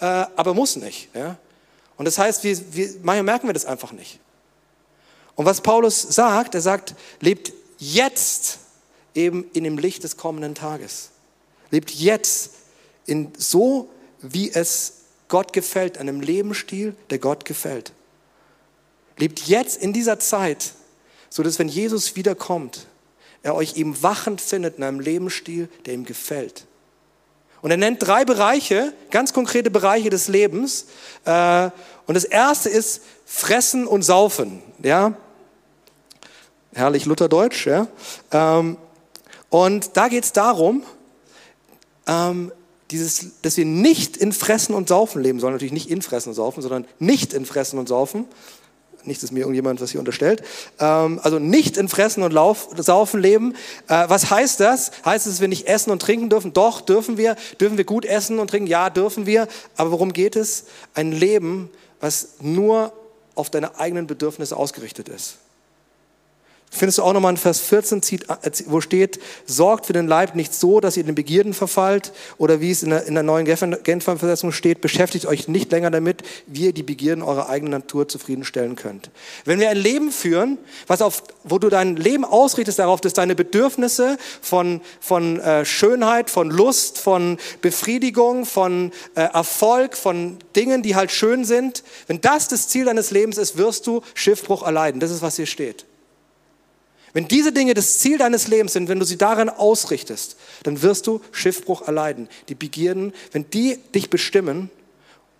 äh, 0.00 0.04
aber 0.04 0.54
muss 0.54 0.76
nicht. 0.76 1.08
Ja? 1.12 1.38
Und 1.96 2.04
das 2.04 2.18
heißt, 2.18 2.44
wir, 2.44 2.56
wir, 2.72 2.86
manchmal 3.02 3.24
merken 3.24 3.48
wir 3.48 3.52
das 3.52 3.66
einfach 3.66 3.90
nicht. 3.90 4.20
Und 5.34 5.44
was 5.44 5.60
Paulus 5.60 6.00
sagt, 6.00 6.54
er 6.54 6.60
sagt, 6.60 6.94
lebt 7.18 7.52
jetzt 7.78 8.58
eben 9.12 9.44
in 9.54 9.64
dem 9.64 9.76
Licht 9.76 10.04
des 10.04 10.16
kommenden 10.16 10.54
Tages. 10.54 11.10
Lebt 11.72 11.90
jetzt 11.90 12.52
in 13.06 13.32
so, 13.36 13.88
wie 14.20 14.52
es 14.52 14.97
Gott 15.28 15.52
gefällt, 15.52 15.98
einem 15.98 16.20
Lebensstil, 16.20 16.94
der 17.10 17.18
Gott 17.18 17.44
gefällt. 17.44 17.92
Lebt 19.16 19.40
jetzt 19.40 19.82
in 19.82 19.92
dieser 19.92 20.18
Zeit, 20.18 20.72
so 21.28 21.42
dass 21.42 21.58
wenn 21.58 21.68
Jesus 21.68 22.16
wiederkommt, 22.16 22.86
er 23.42 23.54
euch 23.54 23.76
eben 23.76 24.02
wachend 24.02 24.40
findet 24.40 24.78
in 24.78 24.84
einem 24.84 25.00
Lebensstil, 25.00 25.68
der 25.86 25.94
ihm 25.94 26.04
gefällt. 26.04 26.66
Und 27.60 27.70
er 27.70 27.76
nennt 27.76 28.06
drei 28.06 28.24
Bereiche, 28.24 28.92
ganz 29.10 29.32
konkrete 29.32 29.70
Bereiche 29.70 30.10
des 30.10 30.28
Lebens. 30.28 30.86
Äh, 31.24 31.70
und 32.06 32.14
das 32.14 32.24
erste 32.24 32.68
ist 32.68 33.02
Fressen 33.26 33.86
und 33.86 34.02
Saufen. 34.02 34.62
Ja, 34.82 35.14
herrlich 36.72 37.04
Lutherdeutsch. 37.04 37.66
Ja. 37.66 37.88
Ähm, 38.30 38.76
und 39.50 39.96
da 39.96 40.08
geht 40.08 40.24
es 40.24 40.32
darum, 40.32 40.84
ähm, 42.06 42.52
dieses, 42.90 43.42
dass 43.42 43.56
wir 43.56 43.64
nicht 43.64 44.16
in 44.16 44.32
Fressen 44.32 44.74
und 44.74 44.88
Saufen 44.88 45.22
leben 45.22 45.40
sollen. 45.40 45.52
Natürlich 45.52 45.72
nicht 45.72 45.90
in 45.90 46.02
Fressen 46.02 46.30
und 46.30 46.34
Saufen, 46.34 46.62
sondern 46.62 46.86
nicht 46.98 47.32
in 47.32 47.44
Fressen 47.44 47.78
und 47.78 47.88
Saufen. 47.88 48.26
Nicht, 49.04 49.22
dass 49.22 49.30
mir 49.30 49.40
irgendjemand 49.40 49.80
was 49.80 49.90
hier 49.90 50.00
unterstellt. 50.00 50.42
Ähm, 50.80 51.20
also 51.22 51.38
nicht 51.38 51.76
in 51.76 51.88
Fressen 51.88 52.22
und 52.22 52.32
Lauf, 52.32 52.68
Saufen 52.76 53.20
leben. 53.20 53.54
Äh, 53.88 54.08
was 54.08 54.30
heißt 54.30 54.60
das? 54.60 54.90
Heißt 55.04 55.26
es, 55.26 55.34
dass 55.34 55.40
wir 55.40 55.48
nicht 55.48 55.66
essen 55.66 55.90
und 55.90 56.02
trinken 56.02 56.28
dürfen? 56.28 56.52
Doch, 56.52 56.80
dürfen 56.80 57.16
wir. 57.16 57.36
Dürfen 57.60 57.78
wir 57.78 57.84
gut 57.84 58.04
essen 58.04 58.38
und 58.38 58.50
trinken? 58.50 58.66
Ja, 58.66 58.90
dürfen 58.90 59.26
wir. 59.26 59.48
Aber 59.76 59.92
worum 59.92 60.12
geht 60.12 60.36
es? 60.36 60.64
Ein 60.94 61.12
Leben, 61.12 61.70
was 62.00 62.34
nur 62.40 62.92
auf 63.34 63.50
deine 63.50 63.78
eigenen 63.78 64.06
Bedürfnisse 64.06 64.56
ausgerichtet 64.56 65.08
ist. 65.08 65.36
Findest 66.70 66.98
du 66.98 67.02
auch 67.02 67.14
nochmal 67.14 67.32
in 67.32 67.38
Vers 67.38 67.60
14, 67.60 68.02
wo 68.66 68.82
steht, 68.82 69.18
sorgt 69.46 69.86
für 69.86 69.94
den 69.94 70.06
Leib 70.06 70.34
nicht 70.34 70.52
so, 70.52 70.80
dass 70.80 70.98
ihr 70.98 71.04
den 71.04 71.14
Begierden 71.14 71.54
verfallt, 71.54 72.12
oder 72.36 72.60
wie 72.60 72.70
es 72.70 72.82
in 72.82 72.90
der, 72.90 73.06
in 73.06 73.14
der 73.14 73.22
neuen 73.22 73.46
Genfer 73.46 74.18
Versetzung 74.18 74.52
steht, 74.52 74.82
beschäftigt 74.82 75.24
euch 75.24 75.48
nicht 75.48 75.72
länger 75.72 75.90
damit, 75.90 76.22
wie 76.46 76.66
ihr 76.66 76.74
die 76.74 76.82
Begierden 76.82 77.24
eurer 77.24 77.48
eigenen 77.48 77.72
Natur 77.72 78.06
zufriedenstellen 78.06 78.76
könnt. 78.76 79.10
Wenn 79.46 79.60
wir 79.60 79.70
ein 79.70 79.78
Leben 79.78 80.12
führen, 80.12 80.58
was 80.86 81.00
auf, 81.00 81.22
wo 81.42 81.58
du 81.58 81.70
dein 81.70 81.96
Leben 81.96 82.24
ausrichtest 82.24 82.78
darauf, 82.78 83.00
dass 83.00 83.14
deine 83.14 83.34
Bedürfnisse 83.34 84.18
von, 84.42 84.82
von 85.00 85.40
äh, 85.40 85.64
Schönheit, 85.64 86.28
von 86.28 86.50
Lust, 86.50 86.98
von 86.98 87.38
Befriedigung, 87.62 88.44
von 88.44 88.92
äh, 89.14 89.22
Erfolg, 89.22 89.96
von 89.96 90.36
Dingen, 90.54 90.82
die 90.82 90.96
halt 90.96 91.12
schön 91.12 91.46
sind, 91.46 91.82
wenn 92.08 92.20
das 92.20 92.48
das 92.48 92.68
Ziel 92.68 92.84
deines 92.84 93.10
Lebens 93.10 93.38
ist, 93.38 93.56
wirst 93.56 93.86
du 93.86 94.02
Schiffbruch 94.12 94.64
erleiden. 94.64 95.00
Das 95.00 95.10
ist, 95.10 95.22
was 95.22 95.36
hier 95.36 95.46
steht. 95.46 95.86
Wenn 97.12 97.28
diese 97.28 97.52
Dinge 97.52 97.74
das 97.74 97.98
Ziel 97.98 98.18
deines 98.18 98.48
Lebens 98.48 98.74
sind, 98.74 98.88
wenn 98.88 98.98
du 98.98 99.06
sie 99.06 99.16
daran 99.16 99.48
ausrichtest, 99.48 100.36
dann 100.62 100.82
wirst 100.82 101.06
du 101.06 101.20
Schiffbruch 101.32 101.86
erleiden. 101.86 102.28
Die 102.48 102.54
Begierden, 102.54 103.12
wenn 103.32 103.48
die 103.50 103.78
dich 103.94 104.10
bestimmen, 104.10 104.70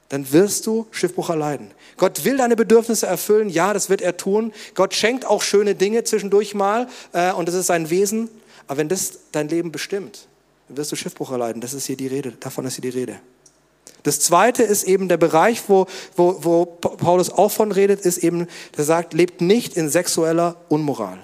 dann 0.09 0.33
wirst 0.33 0.67
du 0.67 0.87
Schiffbruch 0.91 1.29
erleiden. 1.29 1.71
Gott 1.99 2.25
will 2.25 2.39
deine 2.39 2.57
Bedürfnisse 2.57 3.07
erfüllen, 3.07 3.51
ja, 3.51 3.75
das 3.75 3.91
wird 3.91 4.01
er 4.01 4.17
tun. 4.17 4.53
Gott 4.75 4.95
schenkt 4.95 5.27
auch 5.27 5.43
schöne 5.43 5.75
Dinge 5.75 6.05
zwischendurch 6.05 6.55
mal 6.55 6.89
äh, 7.13 7.33
und 7.33 7.47
das 7.47 7.55
ist 7.55 7.67
sein 7.67 7.91
Wesen. 7.91 8.31
Aber 8.67 8.79
wenn 8.79 8.89
das 8.89 9.19
dein 9.33 9.49
Leben 9.49 9.73
bestimmt, 9.73 10.27
dann 10.69 10.77
wirst 10.77 10.93
du 10.93 10.97
Schiffbruch 10.97 11.31
erleiden. 11.31 11.61
Das 11.61 11.75
ist 11.75 11.87
hier 11.87 11.97
die 11.97 12.07
Rede, 12.07 12.33
davon 12.33 12.65
ist 12.65 12.77
hier 12.77 12.91
die 12.91 12.99
Rede. 12.99 13.21
Das 14.03 14.21
zweite 14.21 14.63
ist 14.63 14.85
eben 14.85 15.09
der 15.09 15.17
Bereich, 15.17 15.63
wo, 15.69 15.87
wo, 16.17 16.39
wo 16.43 16.65
Paulus 16.65 17.31
auch 17.31 17.51
von 17.51 17.73
redet, 17.73 18.01
ist 18.01 18.19
eben, 18.19 18.47
der 18.77 18.85
sagt, 18.85 19.13
lebt 19.13 19.41
nicht 19.41 19.77
in 19.77 19.91
sexueller 19.91 20.57
Unmoral. 20.69 21.19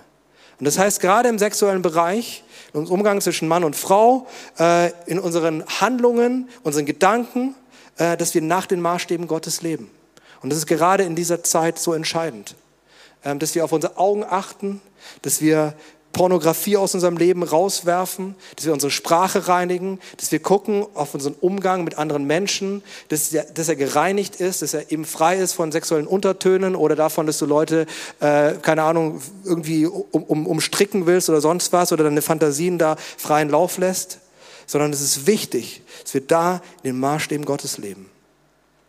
Und 0.59 0.67
das 0.67 0.79
heißt, 0.79 1.01
gerade 1.01 1.29
im 1.29 1.39
sexuellen 1.39 1.83
Bereich, 1.83 2.45
in 2.73 2.81
unserem 2.81 2.99
Umgang 2.99 3.21
zwischen 3.21 3.49
Mann 3.49 3.65
und 3.65 3.77
Frau, 3.77 4.27
äh, 4.59 4.91
in 5.07 5.19
unseren 5.19 5.65
Handlungen, 5.81 6.49
unseren 6.63 6.87
Gedanken, 6.87 7.55
äh, 7.99 8.17
dass 8.17 8.35
wir 8.35 8.43
nach 8.43 8.67
den 8.67 8.81
Maßstäben 8.81 9.27
Gottes 9.27 9.63
leben. 9.63 9.91
Und 10.43 10.51
das 10.51 10.59
ist 10.59 10.67
gerade 10.67 11.05
in 11.05 11.17
dieser 11.17 11.43
Zeit 11.43 11.79
so 11.79 11.93
entscheidend, 11.93 12.55
ähm, 13.25 13.39
dass 13.39 13.55
wir 13.55 13.65
auf 13.65 13.73
unsere 13.73 13.97
Augen 13.97 14.25
achten, 14.25 14.81
dass 15.23 15.41
wir 15.41 15.75
Pornografie 16.15 16.79
aus 16.79 16.95
unserem 16.95 17.19
Leben 17.19 17.43
rauswerfen, 17.43 18.35
dass 18.57 18.65
wir 18.65 18.73
unsere 18.73 18.91
Sprache 18.91 19.49
reinigen, 19.49 20.01
dass 20.17 20.33
wir 20.33 20.39
gucken 20.39 20.87
auf 20.95 21.13
unseren 21.13 21.35
Umgang 21.35 21.85
mit 21.85 21.99
anderen 21.99 22.25
Menschen, 22.25 22.83
dass 23.09 23.35
er, 23.35 23.45
dass 23.45 23.69
er 23.69 23.77
gereinigt 23.77 24.37
ist, 24.37 24.63
dass 24.63 24.73
er 24.73 24.91
eben 24.91 25.05
frei 25.05 25.37
ist 25.37 25.53
von 25.53 25.71
sexuellen 25.73 26.07
Untertönen 26.07 26.75
oder 26.75 26.97
davon, 26.97 27.27
dass 27.27 27.39
du 27.39 27.45
Leute, 27.45 27.85
äh, 28.21 28.55
keine 28.63 28.85
Ahnung, 28.85 29.21
irgendwie 29.45 29.85
um, 29.87 30.23
um, 30.23 30.47
umstricken 30.47 31.05
willst 31.05 31.29
oder 31.29 31.43
sonst 31.43 31.75
was 31.75 31.93
oder 31.93 32.05
deine 32.05 32.23
Fantasien 32.23 32.79
da 32.79 32.97
freien 33.19 33.51
Lauf 33.51 33.77
lässt, 33.77 34.21
sondern 34.67 34.93
es 34.95 35.03
ist 35.03 35.27
wichtig, 35.27 35.83
dass 36.03 36.15
wir 36.15 36.23
da 36.23 36.63
in 36.83 36.93
den 36.93 37.01
Maßstäben 37.01 37.45
Gottes 37.45 37.77
leben. 37.77 38.09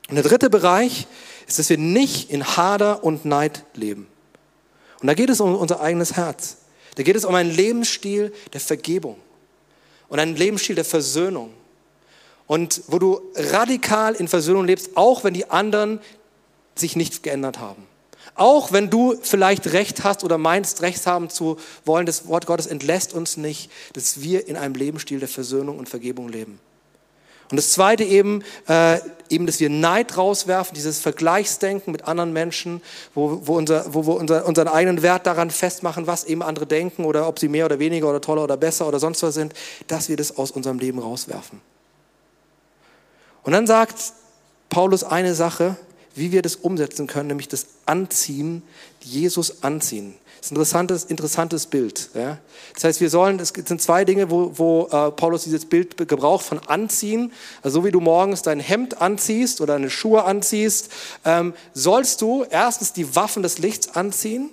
Und 0.07 0.15
der 0.15 0.23
dritte 0.23 0.49
Bereich 0.49 1.07
ist, 1.47 1.59
dass 1.59 1.69
wir 1.69 1.77
nicht 1.77 2.29
in 2.29 2.45
Hader 2.45 3.03
und 3.03 3.25
Neid 3.25 3.63
leben. 3.73 4.07
Und 5.01 5.07
da 5.07 5.13
geht 5.13 5.29
es 5.29 5.41
um 5.41 5.55
unser 5.55 5.81
eigenes 5.81 6.13
Herz. 6.15 6.57
Da 6.95 7.03
geht 7.03 7.15
es 7.15 7.25
um 7.25 7.35
einen 7.35 7.51
Lebensstil 7.51 8.33
der 8.53 8.61
Vergebung 8.61 9.17
und 10.07 10.19
einen 10.19 10.35
Lebensstil 10.35 10.75
der 10.75 10.85
Versöhnung. 10.85 11.53
Und 12.47 12.81
wo 12.87 12.99
du 12.99 13.21
radikal 13.35 14.15
in 14.15 14.27
Versöhnung 14.27 14.65
lebst, 14.65 14.91
auch 14.95 15.23
wenn 15.23 15.33
die 15.33 15.49
anderen 15.49 15.99
sich 16.75 16.95
nicht 16.95 17.23
geändert 17.23 17.59
haben. 17.59 17.87
Auch 18.35 18.71
wenn 18.71 18.89
du 18.89 19.15
vielleicht 19.21 19.71
Recht 19.71 20.03
hast 20.03 20.23
oder 20.23 20.37
meinst, 20.37 20.81
Recht 20.81 21.07
haben 21.07 21.29
zu 21.29 21.57
wollen, 21.85 22.05
das 22.05 22.27
Wort 22.27 22.45
Gottes 22.45 22.67
entlässt 22.67 23.13
uns 23.13 23.37
nicht, 23.37 23.71
dass 23.93 24.21
wir 24.21 24.47
in 24.47 24.57
einem 24.57 24.75
Lebensstil 24.75 25.19
der 25.19 25.29
Versöhnung 25.29 25.79
und 25.79 25.87
Vergebung 25.87 26.27
leben. 26.29 26.59
Und 27.49 27.57
das 27.57 27.71
Zweite 27.71 28.03
eben, 28.03 28.43
äh, 28.67 28.99
eben, 29.29 29.45
dass 29.45 29.59
wir 29.59 29.69
Neid 29.69 30.17
rauswerfen, 30.17 30.75
dieses 30.75 30.99
Vergleichsdenken 30.99 31.91
mit 31.91 32.07
anderen 32.07 32.33
Menschen, 32.33 32.81
wo, 33.13 33.41
wo, 33.43 33.57
unser, 33.57 33.93
wo 33.93 34.05
wir 34.05 34.15
unser, 34.15 34.45
unseren 34.45 34.67
eigenen 34.67 35.01
Wert 35.01 35.25
daran 35.25 35.51
festmachen, 35.51 36.07
was 36.07 36.23
eben 36.25 36.41
andere 36.41 36.65
denken 36.65 37.05
oder 37.05 37.27
ob 37.27 37.39
sie 37.39 37.47
mehr 37.47 37.65
oder 37.65 37.79
weniger 37.79 38.09
oder 38.09 38.21
toller 38.21 38.43
oder 38.43 38.57
besser 38.57 38.87
oder 38.87 38.99
sonst 38.99 39.23
was 39.23 39.33
sind, 39.33 39.53
dass 39.87 40.09
wir 40.09 40.17
das 40.17 40.37
aus 40.37 40.51
unserem 40.51 40.79
Leben 40.79 40.99
rauswerfen. 40.99 41.61
Und 43.43 43.51
dann 43.51 43.67
sagt 43.67 44.13
Paulus 44.69 45.03
eine 45.03 45.35
Sache, 45.35 45.77
wie 46.15 46.31
wir 46.31 46.41
das 46.41 46.55
umsetzen 46.55 47.07
können, 47.07 47.27
nämlich 47.27 47.47
das 47.47 47.67
Anziehen, 47.85 48.63
Jesus 49.01 49.63
anziehen. 49.63 50.15
Ist 50.45 50.51
ein 50.51 50.57
interessantes, 50.57 51.05
interessantes 51.05 51.65
Bild. 51.65 52.09
Ja. 52.13 52.37
Das 52.75 52.83
heißt, 52.83 53.01
wir 53.01 53.09
sollen, 53.09 53.39
es 53.39 53.49
sind 53.49 53.81
zwei 53.81 54.05
Dinge, 54.05 54.29
wo, 54.29 54.51
wo 54.53 54.87
äh, 54.91 55.09
Paulus 55.09 55.45
dieses 55.45 55.65
Bild 55.65 55.97
gebraucht 56.07 56.45
von 56.45 56.59
Anziehen. 56.59 57.33
Also 57.63 57.79
so 57.79 57.85
wie 57.85 57.91
du 57.91 57.99
morgens 57.99 58.43
dein 58.43 58.59
Hemd 58.59 59.01
anziehst 59.01 59.59
oder 59.59 59.73
deine 59.73 59.89
Schuhe 59.89 60.23
anziehst, 60.23 60.91
ähm, 61.25 61.55
sollst 61.73 62.21
du 62.21 62.45
erstens 62.47 62.93
die 62.93 63.15
Waffen 63.15 63.41
des 63.41 63.57
Lichts 63.57 63.95
anziehen 63.95 64.51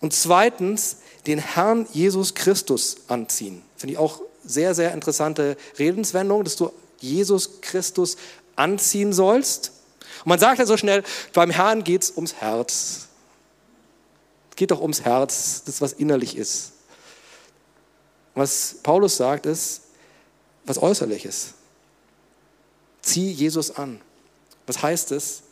und 0.00 0.14
zweitens 0.14 0.96
den 1.26 1.40
Herrn 1.40 1.86
Jesus 1.92 2.34
Christus 2.34 2.96
anziehen. 3.08 3.60
Finde 3.76 3.92
ich 3.92 3.98
auch 3.98 4.22
sehr, 4.46 4.74
sehr 4.74 4.94
interessante 4.94 5.58
Redenswendung, 5.78 6.44
dass 6.44 6.56
du 6.56 6.72
Jesus 7.00 7.60
Christus 7.60 8.16
anziehen 8.56 9.12
sollst. 9.12 9.72
Und 10.24 10.30
man 10.30 10.38
sagt 10.38 10.58
ja 10.58 10.64
so 10.64 10.78
schnell, 10.78 11.02
beim 11.34 11.50
Herrn 11.50 11.84
geht 11.84 12.04
es 12.04 12.12
ums 12.12 12.32
Herz. 12.32 13.08
Es 14.54 14.56
geht 14.56 14.70
doch 14.70 14.80
ums 14.80 15.00
Herz, 15.00 15.64
das 15.66 15.80
was 15.80 15.94
innerlich 15.94 16.36
ist. 16.36 16.74
Was 18.36 18.76
Paulus 18.84 19.16
sagt, 19.16 19.46
ist 19.46 19.80
was 20.64 20.78
äußerliches. 20.78 21.54
Zieh 23.02 23.32
Jesus 23.32 23.72
an. 23.72 24.00
Was 24.68 24.80
heißt 24.80 25.10
es? 25.10 25.42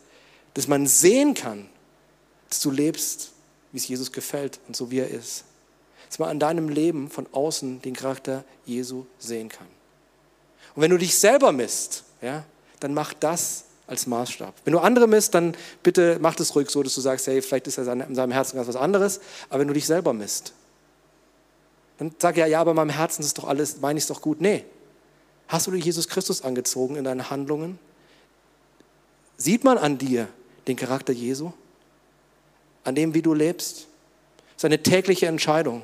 Dass 0.54 0.68
man 0.68 0.86
sehen 0.86 1.34
kann, 1.34 1.68
dass 2.48 2.60
du 2.60 2.70
lebst, 2.70 3.32
wie 3.72 3.78
es 3.78 3.88
Jesus 3.88 4.12
gefällt 4.12 4.60
und 4.68 4.76
so 4.76 4.92
wie 4.92 5.00
er 5.00 5.08
ist. 5.08 5.46
Dass 6.08 6.20
man 6.20 6.28
an 6.28 6.38
deinem 6.38 6.68
Leben 6.68 7.10
von 7.10 7.26
außen 7.32 7.82
den 7.82 7.96
Charakter 7.96 8.44
Jesu 8.66 9.06
sehen 9.18 9.48
kann. 9.48 9.66
Und 10.76 10.82
wenn 10.82 10.92
du 10.92 10.96
dich 10.96 11.18
selber 11.18 11.50
misst, 11.50 12.04
ja, 12.20 12.44
dann 12.78 12.94
mach 12.94 13.14
das 13.14 13.64
als 13.86 14.06
Maßstab. 14.06 14.54
Wenn 14.64 14.72
du 14.72 14.78
andere 14.78 15.06
misst, 15.06 15.34
dann 15.34 15.56
bitte 15.82 16.18
mach 16.20 16.34
das 16.34 16.54
ruhig 16.54 16.70
so, 16.70 16.82
dass 16.82 16.94
du 16.94 17.00
sagst, 17.00 17.26
hey, 17.26 17.42
vielleicht 17.42 17.66
ist 17.66 17.78
er 17.78 17.92
in 17.92 18.14
seinem 18.14 18.32
Herzen 18.32 18.56
ganz 18.56 18.68
was 18.68 18.76
anderes. 18.76 19.20
Aber 19.48 19.60
wenn 19.60 19.68
du 19.68 19.74
dich 19.74 19.86
selber 19.86 20.12
misst, 20.12 20.52
dann 21.98 22.14
sag 22.18 22.36
ja, 22.36 22.46
ja, 22.46 22.60
aber 22.60 22.70
in 22.72 22.76
meinem 22.76 22.90
Herzen 22.90 23.22
ist 23.22 23.38
doch 23.38 23.44
alles, 23.44 23.80
meine 23.80 23.98
ich 23.98 24.04
es 24.04 24.08
doch 24.08 24.22
gut. 24.22 24.40
Nee. 24.40 24.64
Hast 25.48 25.66
du 25.66 25.74
Jesus 25.74 26.08
Christus 26.08 26.42
angezogen 26.42 26.96
in 26.96 27.04
deinen 27.04 27.28
Handlungen? 27.28 27.78
Sieht 29.36 29.64
man 29.64 29.76
an 29.76 29.98
dir 29.98 30.28
den 30.66 30.76
Charakter 30.76 31.12
Jesu? 31.12 31.52
An 32.84 32.94
dem, 32.94 33.14
wie 33.14 33.22
du 33.22 33.34
lebst? 33.34 33.86
Das 34.54 34.58
ist 34.58 34.64
eine 34.64 34.82
tägliche 34.82 35.26
Entscheidung. 35.26 35.82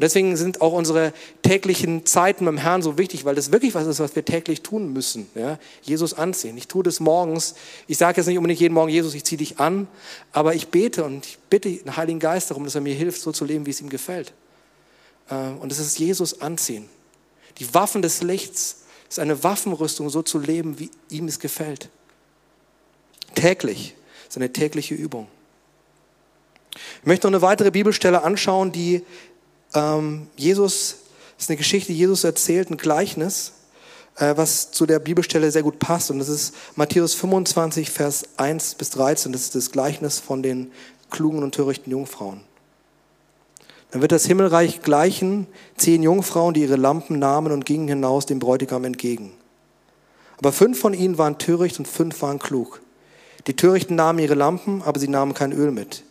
Und 0.00 0.04
deswegen 0.04 0.34
sind 0.34 0.62
auch 0.62 0.72
unsere 0.72 1.12
täglichen 1.42 2.06
Zeiten 2.06 2.46
beim 2.46 2.56
Herrn 2.56 2.80
so 2.80 2.96
wichtig, 2.96 3.26
weil 3.26 3.34
das 3.34 3.52
wirklich 3.52 3.74
was 3.74 3.86
ist, 3.86 4.00
was 4.00 4.16
wir 4.16 4.24
täglich 4.24 4.62
tun 4.62 4.94
müssen. 4.94 5.26
Ja? 5.34 5.58
Jesus 5.82 6.14
anziehen. 6.14 6.56
Ich 6.56 6.68
tue 6.68 6.82
das 6.82 7.00
morgens. 7.00 7.54
Ich 7.86 7.98
sage 7.98 8.16
jetzt 8.16 8.26
nicht 8.26 8.38
unbedingt 8.38 8.60
jeden 8.60 8.72
Morgen, 8.72 8.88
Jesus, 8.88 9.12
ich 9.12 9.24
ziehe 9.24 9.36
dich 9.36 9.60
an, 9.60 9.88
aber 10.32 10.54
ich 10.54 10.68
bete 10.68 11.04
und 11.04 11.26
ich 11.26 11.38
bitte 11.50 11.70
den 11.70 11.98
Heiligen 11.98 12.18
Geist 12.18 12.50
darum, 12.50 12.64
dass 12.64 12.74
er 12.74 12.80
mir 12.80 12.94
hilft, 12.94 13.20
so 13.20 13.30
zu 13.30 13.44
leben, 13.44 13.66
wie 13.66 13.72
es 13.72 13.82
ihm 13.82 13.90
gefällt. 13.90 14.32
Äh, 15.28 15.34
und 15.60 15.70
das 15.70 15.78
ist 15.78 15.98
Jesus 15.98 16.40
anziehen. 16.40 16.88
Die 17.58 17.74
Waffen 17.74 18.00
des 18.00 18.22
Lichts 18.22 18.84
ist 19.10 19.18
eine 19.18 19.44
Waffenrüstung, 19.44 20.08
so 20.08 20.22
zu 20.22 20.38
leben, 20.38 20.78
wie 20.78 20.90
ihm 21.10 21.28
es 21.28 21.38
gefällt. 21.38 21.90
Täglich. 23.34 23.94
Das 24.24 24.30
ist 24.30 24.36
eine 24.38 24.50
tägliche 24.50 24.94
Übung. 24.94 25.28
Ich 27.00 27.06
möchte 27.06 27.26
noch 27.26 27.32
eine 27.34 27.42
weitere 27.42 27.70
Bibelstelle 27.70 28.22
anschauen, 28.22 28.72
die 28.72 29.02
ähm, 29.74 30.26
Jesus, 30.36 30.96
ist 31.38 31.50
eine 31.50 31.56
Geschichte, 31.56 31.92
Jesus 31.92 32.24
erzählt, 32.24 32.70
ein 32.70 32.76
Gleichnis, 32.76 33.52
äh, 34.16 34.36
was 34.36 34.70
zu 34.70 34.86
der 34.86 34.98
Bibelstelle 34.98 35.50
sehr 35.50 35.62
gut 35.62 35.78
passt. 35.78 36.10
Und 36.10 36.18
das 36.18 36.28
ist 36.28 36.54
Matthäus 36.76 37.14
25, 37.14 37.90
Vers 37.90 38.24
1 38.36 38.74
bis 38.74 38.90
13. 38.90 39.32
Das 39.32 39.42
ist 39.42 39.54
das 39.54 39.70
Gleichnis 39.70 40.18
von 40.18 40.42
den 40.42 40.70
klugen 41.10 41.42
und 41.42 41.54
törichten 41.54 41.90
Jungfrauen. 41.90 42.42
Dann 43.90 44.02
wird 44.02 44.12
das 44.12 44.26
Himmelreich 44.26 44.82
gleichen 44.82 45.46
zehn 45.76 46.02
Jungfrauen, 46.02 46.54
die 46.54 46.62
ihre 46.62 46.76
Lampen 46.76 47.18
nahmen 47.18 47.52
und 47.52 47.66
gingen 47.66 47.88
hinaus 47.88 48.26
dem 48.26 48.38
Bräutigam 48.38 48.84
entgegen. 48.84 49.32
Aber 50.38 50.52
fünf 50.52 50.78
von 50.78 50.94
ihnen 50.94 51.18
waren 51.18 51.38
töricht 51.38 51.78
und 51.78 51.88
fünf 51.88 52.22
waren 52.22 52.38
klug. 52.38 52.80
Die 53.46 53.56
Törichten 53.56 53.96
nahmen 53.96 54.20
ihre 54.20 54.34
Lampen, 54.34 54.82
aber 54.82 55.00
sie 55.00 55.08
nahmen 55.08 55.34
kein 55.34 55.52
Öl 55.52 55.70
mit. 55.70 56.04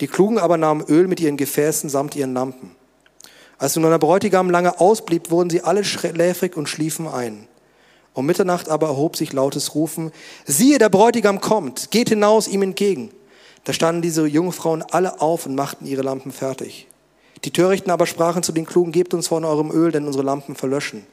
Die 0.00 0.06
Klugen 0.06 0.38
aber 0.38 0.56
nahmen 0.56 0.84
Öl 0.86 1.08
mit 1.08 1.20
ihren 1.20 1.36
Gefäßen 1.36 1.90
samt 1.90 2.14
ihren 2.14 2.34
Lampen. 2.34 2.75
Als 3.58 3.74
nun 3.76 3.90
der 3.90 3.98
Bräutigam 3.98 4.50
lange 4.50 4.80
ausblieb, 4.80 5.30
wurden 5.30 5.48
sie 5.48 5.62
alle 5.62 5.82
schläfrig 5.84 6.56
und 6.56 6.68
schliefen 6.68 7.08
ein. 7.08 7.48
Um 8.12 8.26
Mitternacht 8.26 8.68
aber 8.68 8.88
erhob 8.88 9.16
sich 9.16 9.32
lautes 9.32 9.74
Rufen, 9.74 10.12
siehe, 10.44 10.78
der 10.78 10.88
Bräutigam 10.88 11.40
kommt, 11.40 11.90
geht 11.90 12.08
hinaus 12.08 12.48
ihm 12.48 12.62
entgegen. 12.62 13.10
Da 13.64 13.72
standen 13.72 14.02
diese 14.02 14.26
Jungfrauen 14.26 14.82
alle 14.82 15.20
auf 15.20 15.46
und 15.46 15.54
machten 15.54 15.86
ihre 15.86 16.02
Lampen 16.02 16.32
fertig. 16.32 16.86
Die 17.44 17.50
Törichten 17.50 17.90
aber 17.90 18.06
sprachen 18.06 18.42
zu 18.42 18.52
den 18.52 18.66
Klugen, 18.66 18.92
gebt 18.92 19.12
uns 19.12 19.28
von 19.28 19.44
eurem 19.44 19.70
Öl, 19.70 19.90
denn 19.90 20.06
unsere 20.06 20.24
Lampen 20.24 20.54
verlöschen. 20.54 21.06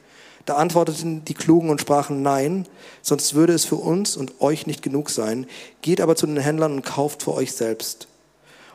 Da 0.46 0.56
antworteten 0.56 1.24
die 1.24 1.34
Klugen 1.34 1.70
und 1.70 1.80
sprachen, 1.80 2.22
nein, 2.22 2.66
sonst 3.02 3.34
würde 3.34 3.54
es 3.54 3.64
für 3.64 3.76
uns 3.76 4.16
und 4.16 4.40
euch 4.40 4.66
nicht 4.66 4.82
genug 4.82 5.10
sein. 5.10 5.46
Geht 5.80 6.00
aber 6.00 6.16
zu 6.16 6.26
den 6.26 6.36
Händlern 6.36 6.72
und 6.72 6.84
kauft 6.84 7.22
für 7.22 7.34
euch 7.34 7.52
selbst. 7.52 8.08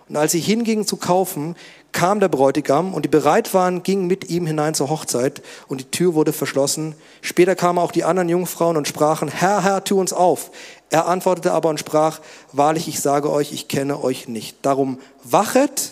Und 0.09 0.17
als 0.17 0.31
sie 0.31 0.39
hingingen 0.39 0.87
zu 0.87 0.97
kaufen, 0.97 1.55
kam 1.91 2.19
der 2.19 2.29
Bräutigam 2.29 2.93
und 2.93 3.05
die 3.05 3.09
bereit 3.09 3.53
waren, 3.53 3.83
gingen 3.83 4.07
mit 4.07 4.29
ihm 4.29 4.45
hinein 4.45 4.73
zur 4.73 4.89
Hochzeit 4.89 5.41
und 5.67 5.81
die 5.81 5.91
Tür 5.91 6.15
wurde 6.15 6.33
verschlossen. 6.33 6.95
Später 7.21 7.55
kamen 7.55 7.79
auch 7.79 7.91
die 7.91 8.03
anderen 8.03 8.29
Jungfrauen 8.29 8.77
und 8.77 8.87
sprachen, 8.87 9.29
Herr, 9.29 9.63
Herr, 9.63 9.83
tu 9.83 9.99
uns 9.99 10.11
auf. 10.11 10.51
Er 10.89 11.07
antwortete 11.07 11.51
aber 11.51 11.69
und 11.69 11.79
sprach, 11.79 12.19
wahrlich, 12.51 12.87
ich 12.87 12.99
sage 12.99 13.31
euch, 13.31 13.51
ich 13.53 13.67
kenne 13.67 14.03
euch 14.03 14.27
nicht. 14.27 14.57
Darum 14.63 14.99
wachet, 15.23 15.91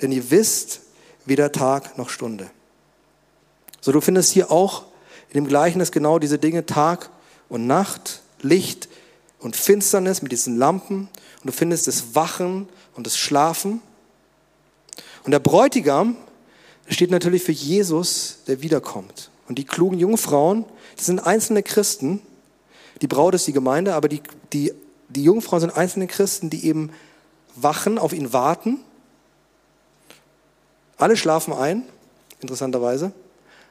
denn 0.00 0.10
ihr 0.10 0.30
wisst 0.30 0.80
weder 1.24 1.52
Tag 1.52 1.96
noch 1.98 2.10
Stunde. 2.10 2.50
So, 3.80 3.92
du 3.92 4.00
findest 4.00 4.32
hier 4.32 4.50
auch 4.50 4.82
in 5.30 5.34
dem 5.34 5.48
Gleichnis 5.48 5.92
genau 5.92 6.18
diese 6.18 6.38
Dinge 6.38 6.66
Tag 6.66 7.10
und 7.48 7.66
Nacht, 7.66 8.22
Licht 8.40 8.88
und 9.38 9.56
Finsternis 9.56 10.22
mit 10.22 10.32
diesen 10.32 10.56
Lampen. 10.56 11.08
Und 11.40 11.46
du 11.46 11.52
findest 11.52 11.86
das 11.86 12.14
Wachen 12.14 12.68
und 12.94 13.06
das 13.06 13.16
Schlafen. 13.16 13.80
Und 15.24 15.30
der 15.32 15.38
Bräutigam 15.38 16.16
steht 16.88 17.10
natürlich 17.10 17.42
für 17.42 17.52
Jesus, 17.52 18.38
der 18.46 18.62
wiederkommt. 18.62 19.30
Und 19.48 19.58
die 19.58 19.64
klugen 19.64 19.98
Jungfrauen, 19.98 20.64
das 20.96 21.06
sind 21.06 21.20
einzelne 21.20 21.62
Christen. 21.62 22.22
Die 23.00 23.06
Braut 23.06 23.34
ist 23.34 23.46
die 23.46 23.52
Gemeinde, 23.52 23.94
aber 23.94 24.08
die, 24.08 24.22
die, 24.52 24.72
die 25.08 25.24
Jungfrauen 25.24 25.60
sind 25.60 25.76
einzelne 25.76 26.06
Christen, 26.06 26.50
die 26.50 26.66
eben 26.66 26.90
wachen, 27.54 27.98
auf 27.98 28.12
ihn 28.12 28.32
warten. 28.32 28.80
Alle 30.96 31.16
schlafen 31.16 31.52
ein, 31.52 31.82
interessanterweise, 32.40 33.12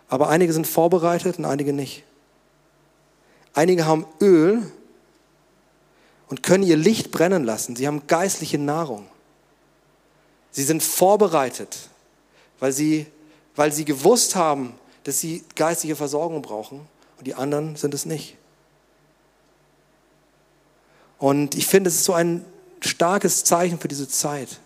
aber 0.10 0.30
einige 0.30 0.54
sind 0.54 0.68
vorbereitet 0.68 1.40
und 1.40 1.46
einige 1.46 1.74
nicht. 1.74 2.04
Einige 3.54 3.86
haben 3.86 4.06
Öl 4.20 4.62
und 6.30 6.44
können 6.44 6.64
ihr 6.64 6.78
Licht 6.78 7.12
brennen 7.12 7.44
lassen. 7.44 7.76
Sie 7.76 7.88
haben 7.88 8.08
geistliche 8.08 8.58
Nahrung. 8.58 9.08
Sie 10.52 10.64
sind 10.64 10.84
vorbereitet, 10.84 11.90
weil 12.60 12.72
sie, 12.72 13.08
weil 13.56 13.72
sie 13.72 13.86
gewusst 13.86 14.36
haben, 14.36 14.74
dass 15.04 15.20
sie 15.20 15.44
geistliche 15.56 15.96
Versorgung 15.96 16.42
brauchen 16.42 16.82
und 17.18 17.26
die 17.26 17.34
anderen 17.34 17.76
sind 17.76 17.94
es 17.94 18.06
nicht. 18.06 18.38
Und 21.18 21.56
ich 21.56 21.68
finde, 21.68 21.88
es 21.90 21.96
ist 21.96 22.06
so 22.06 22.14
ein 22.14 22.44
starkes 22.82 23.44
Zeichen 23.44 23.80
für 23.80 23.88
diese 23.88 24.08
Zeit. 24.08 24.60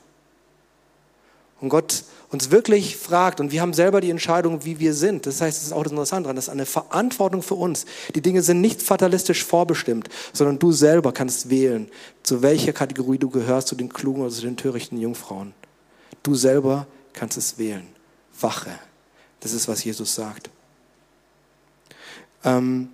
Und 1.62 1.70
Gott 1.70 2.04
uns 2.32 2.52
wirklich 2.52 2.98
fragt, 2.98 3.40
und 3.40 3.52
wir 3.52 3.62
haben 3.62 3.74
selber 3.74 4.02
die 4.02 4.10
Entscheidung, 4.10 4.66
wie 4.66 4.80
wir 4.80 4.94
sind. 4.94 5.26
Das 5.26 5.42
heißt, 5.42 5.58
es 5.58 5.68
ist 5.68 5.74
auch 5.74 5.84
das 5.84 5.92
Interessante 5.92 6.24
daran, 6.24 6.36
das 6.36 6.46
ist 6.46 6.50
eine 6.50 6.66
Verantwortung 6.66 7.42
für 7.42 7.56
uns. 7.56 7.86
Die 8.14 8.22
Dinge 8.22 8.42
sind 8.42 8.62
nicht 8.62 8.82
fatalistisch 8.82 9.44
vorbestimmt, 9.44 10.10
sondern 10.34 10.60
du 10.60 10.72
selber 10.72 11.12
kannst 11.12 11.50
wählen, 11.50 11.88
zu 12.24 12.42
welcher 12.42 12.74
Kategorie 12.74 13.18
du 13.18 13.30
gehörst, 13.30 13.68
zu 13.68 13.76
den 13.76 13.90
klugen 13.90 14.22
oder 14.24 14.32
zu 14.32 14.42
den 14.42 14.58
törichten 14.58 15.00
Jungfrauen. 15.00 15.54
Du 16.26 16.34
selber 16.34 16.88
kannst 17.14 17.38
es 17.38 17.60
wählen. 17.60 17.86
Wache. 18.42 18.72
Das 19.42 19.54
ist, 19.54 19.68
was 19.68 19.84
Jesus 19.84 20.16
sagt. 20.16 20.50
Ähm, 22.44 22.90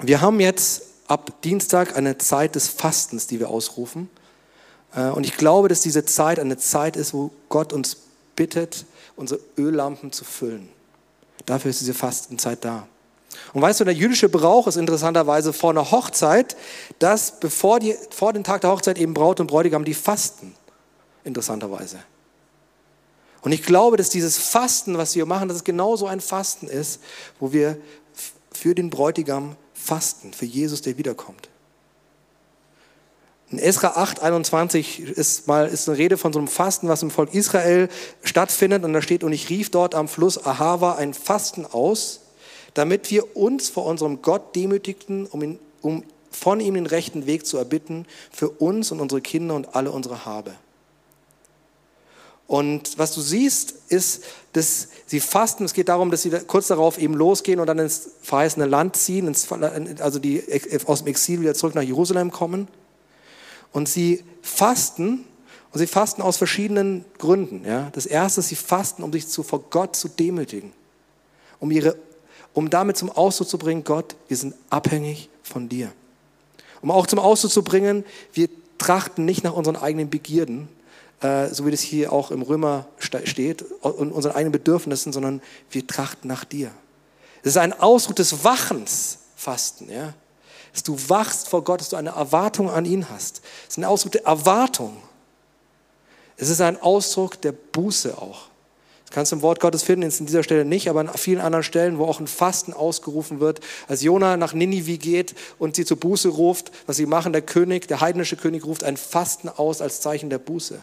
wir 0.00 0.20
haben 0.20 0.40
jetzt 0.40 0.82
ab 1.08 1.40
Dienstag 1.40 1.96
eine 1.96 2.18
Zeit 2.18 2.54
des 2.54 2.68
Fastens, 2.68 3.26
die 3.26 3.40
wir 3.40 3.48
ausrufen. 3.48 4.10
Äh, 4.94 5.06
und 5.06 5.24
ich 5.24 5.38
glaube, 5.38 5.68
dass 5.68 5.80
diese 5.80 6.04
Zeit 6.04 6.38
eine 6.38 6.58
Zeit 6.58 6.96
ist, 6.96 7.14
wo 7.14 7.30
Gott 7.48 7.72
uns 7.72 7.96
bittet, 8.36 8.84
unsere 9.16 9.40
Öllampen 9.56 10.12
zu 10.12 10.26
füllen. 10.26 10.68
Dafür 11.46 11.70
ist 11.70 11.80
diese 11.80 11.94
Fastenzeit 11.94 12.62
da. 12.62 12.86
Und 13.54 13.62
weißt 13.62 13.80
du, 13.80 13.84
der 13.84 13.94
jüdische 13.94 14.28
Brauch 14.28 14.66
ist 14.66 14.76
interessanterweise 14.76 15.54
vor 15.54 15.70
einer 15.70 15.90
Hochzeit, 15.90 16.58
dass 16.98 17.40
bevor 17.40 17.80
die, 17.80 17.96
vor 18.10 18.34
dem 18.34 18.44
Tag 18.44 18.60
der 18.60 18.70
Hochzeit 18.70 18.98
eben 18.98 19.14
Braut 19.14 19.40
und 19.40 19.46
Bräutigam 19.46 19.86
die 19.86 19.94
fasten. 19.94 20.54
Interessanterweise. 21.24 22.00
Und 23.46 23.52
ich 23.52 23.62
glaube, 23.62 23.96
dass 23.96 24.10
dieses 24.10 24.38
Fasten, 24.38 24.98
was 24.98 25.14
wir 25.14 25.24
machen, 25.24 25.46
dass 25.46 25.58
es 25.58 25.62
genauso 25.62 26.08
ein 26.08 26.20
Fasten 26.20 26.66
ist, 26.66 27.00
wo 27.38 27.52
wir 27.52 27.78
für 28.50 28.74
den 28.74 28.90
Bräutigam 28.90 29.54
fasten, 29.72 30.32
für 30.32 30.46
Jesus, 30.46 30.82
der 30.82 30.98
wiederkommt. 30.98 31.48
In 33.52 33.60
Esra 33.60 33.92
8, 33.94 34.20
21 34.20 34.98
ist 34.98 35.46
mal 35.46 35.68
ist 35.68 35.88
eine 35.88 35.96
Rede 35.96 36.18
von 36.18 36.32
so 36.32 36.40
einem 36.40 36.48
Fasten, 36.48 36.88
was 36.88 37.04
im 37.04 37.12
Volk 37.12 37.34
Israel 37.34 37.88
stattfindet. 38.24 38.82
Und 38.82 38.92
da 38.92 39.00
steht, 39.00 39.22
und 39.22 39.32
ich 39.32 39.48
rief 39.48 39.70
dort 39.70 39.94
am 39.94 40.08
Fluss 40.08 40.44
Ahava 40.44 40.96
ein 40.96 41.14
Fasten 41.14 41.66
aus, 41.66 42.22
damit 42.74 43.12
wir 43.12 43.36
uns 43.36 43.68
vor 43.68 43.86
unserem 43.86 44.22
Gott 44.22 44.56
demütigten, 44.56 45.24
um, 45.24 45.40
ihn, 45.40 45.58
um 45.82 46.02
von 46.32 46.58
ihm 46.58 46.74
den 46.74 46.86
rechten 46.86 47.26
Weg 47.26 47.46
zu 47.46 47.58
erbitten, 47.58 48.06
für 48.32 48.50
uns 48.50 48.90
und 48.90 48.98
unsere 48.98 49.20
Kinder 49.20 49.54
und 49.54 49.76
alle 49.76 49.92
unsere 49.92 50.24
Habe. 50.24 50.50
Und 52.46 52.96
was 52.98 53.12
du 53.12 53.20
siehst, 53.20 53.74
ist, 53.88 54.22
dass 54.52 54.88
sie 55.06 55.20
fasten. 55.20 55.64
Es 55.64 55.74
geht 55.74 55.88
darum, 55.88 56.10
dass 56.10 56.22
sie 56.22 56.30
kurz 56.46 56.68
darauf 56.68 56.98
eben 56.98 57.14
losgehen 57.14 57.58
und 57.58 57.66
dann 57.66 57.78
ins 57.78 58.10
verheißene 58.22 58.66
Land 58.66 58.96
ziehen, 58.96 59.26
ins, 59.26 59.50
also 60.00 60.18
die 60.18 60.42
aus 60.86 61.00
dem 61.00 61.08
Exil 61.08 61.40
wieder 61.40 61.54
zurück 61.54 61.74
nach 61.74 61.82
Jerusalem 61.82 62.30
kommen. 62.30 62.68
Und 63.72 63.88
sie 63.88 64.22
fasten 64.42 65.24
und 65.72 65.80
sie 65.80 65.86
fasten 65.86 66.22
aus 66.22 66.36
verschiedenen 66.36 67.04
Gründen. 67.18 67.64
Ja. 67.66 67.90
Das 67.92 68.06
erste 68.06 68.40
ist, 68.40 68.48
sie 68.48 68.56
fasten, 68.56 69.02
um 69.02 69.12
sich 69.12 69.28
zu, 69.28 69.42
vor 69.42 69.64
Gott 69.70 69.96
zu 69.96 70.08
demütigen, 70.08 70.72
um, 71.58 71.70
ihre, 71.70 71.96
um 72.54 72.70
damit 72.70 72.96
zum 72.96 73.10
Ausdruck 73.10 73.48
zu 73.48 73.58
bringen, 73.58 73.82
Gott, 73.82 74.14
wir 74.28 74.36
sind 74.36 74.54
abhängig 74.70 75.28
von 75.42 75.68
dir. 75.68 75.92
Um 76.80 76.90
auch 76.92 77.06
zum 77.08 77.18
Ausdruck 77.18 77.50
zu 77.50 77.62
bringen, 77.64 78.04
wir 78.32 78.48
trachten 78.78 79.24
nicht 79.24 79.42
nach 79.42 79.54
unseren 79.54 79.76
eigenen 79.76 80.08
Begierden, 80.08 80.62
äh, 80.64 80.85
so 81.20 81.66
wie 81.66 81.70
das 81.70 81.80
hier 81.80 82.12
auch 82.12 82.30
im 82.30 82.42
Römer 82.42 82.86
steht, 82.98 83.62
und 83.80 84.12
unseren 84.12 84.32
eigenen 84.32 84.52
Bedürfnissen, 84.52 85.12
sondern 85.12 85.40
wir 85.70 85.86
trachten 85.86 86.28
nach 86.28 86.44
dir. 86.44 86.70
Es 87.42 87.50
ist 87.50 87.58
ein 87.58 87.72
Ausdruck 87.72 88.16
des 88.16 88.44
Wachens, 88.44 89.18
Fasten, 89.36 89.90
ja. 89.90 90.14
Dass 90.72 90.82
du 90.82 90.98
wachst 91.08 91.48
vor 91.48 91.64
Gott, 91.64 91.80
dass 91.80 91.88
du 91.88 91.96
eine 91.96 92.10
Erwartung 92.10 92.68
an 92.70 92.84
ihn 92.84 93.08
hast. 93.08 93.40
Es 93.62 93.74
ist 93.74 93.78
ein 93.78 93.84
Ausdruck 93.84 94.12
der 94.12 94.26
Erwartung. 94.26 94.96
Es 96.36 96.50
ist 96.50 96.60
ein 96.60 96.80
Ausdruck 96.82 97.40
der 97.40 97.52
Buße 97.52 98.18
auch. 98.18 98.48
Das 99.06 99.14
kannst 99.14 99.32
du 99.32 99.36
im 99.36 99.42
Wort 99.42 99.60
Gottes 99.60 99.84
finden, 99.84 100.02
jetzt 100.02 100.20
in 100.20 100.26
dieser 100.26 100.42
Stelle 100.42 100.64
nicht, 100.64 100.90
aber 100.90 101.00
an 101.00 101.10
vielen 101.14 101.40
anderen 101.40 101.62
Stellen, 101.62 101.98
wo 101.98 102.04
auch 102.04 102.20
ein 102.20 102.26
Fasten 102.26 102.72
ausgerufen 102.74 103.40
wird. 103.40 103.60
Als 103.88 104.02
Jona 104.02 104.36
nach 104.36 104.52
Ninive 104.52 104.98
geht 104.98 105.34
und 105.58 105.76
sie 105.76 105.84
zur 105.84 105.98
Buße 105.98 106.28
ruft, 106.28 106.72
was 106.86 106.96
sie 106.96 107.06
machen, 107.06 107.32
der 107.32 107.42
König, 107.42 107.88
der 107.88 108.00
heidnische 108.00 108.36
König 108.36 108.66
ruft 108.66 108.84
ein 108.84 108.96
Fasten 108.96 109.48
aus 109.48 109.80
als 109.80 110.00
Zeichen 110.00 110.28
der 110.28 110.38
Buße. 110.38 110.80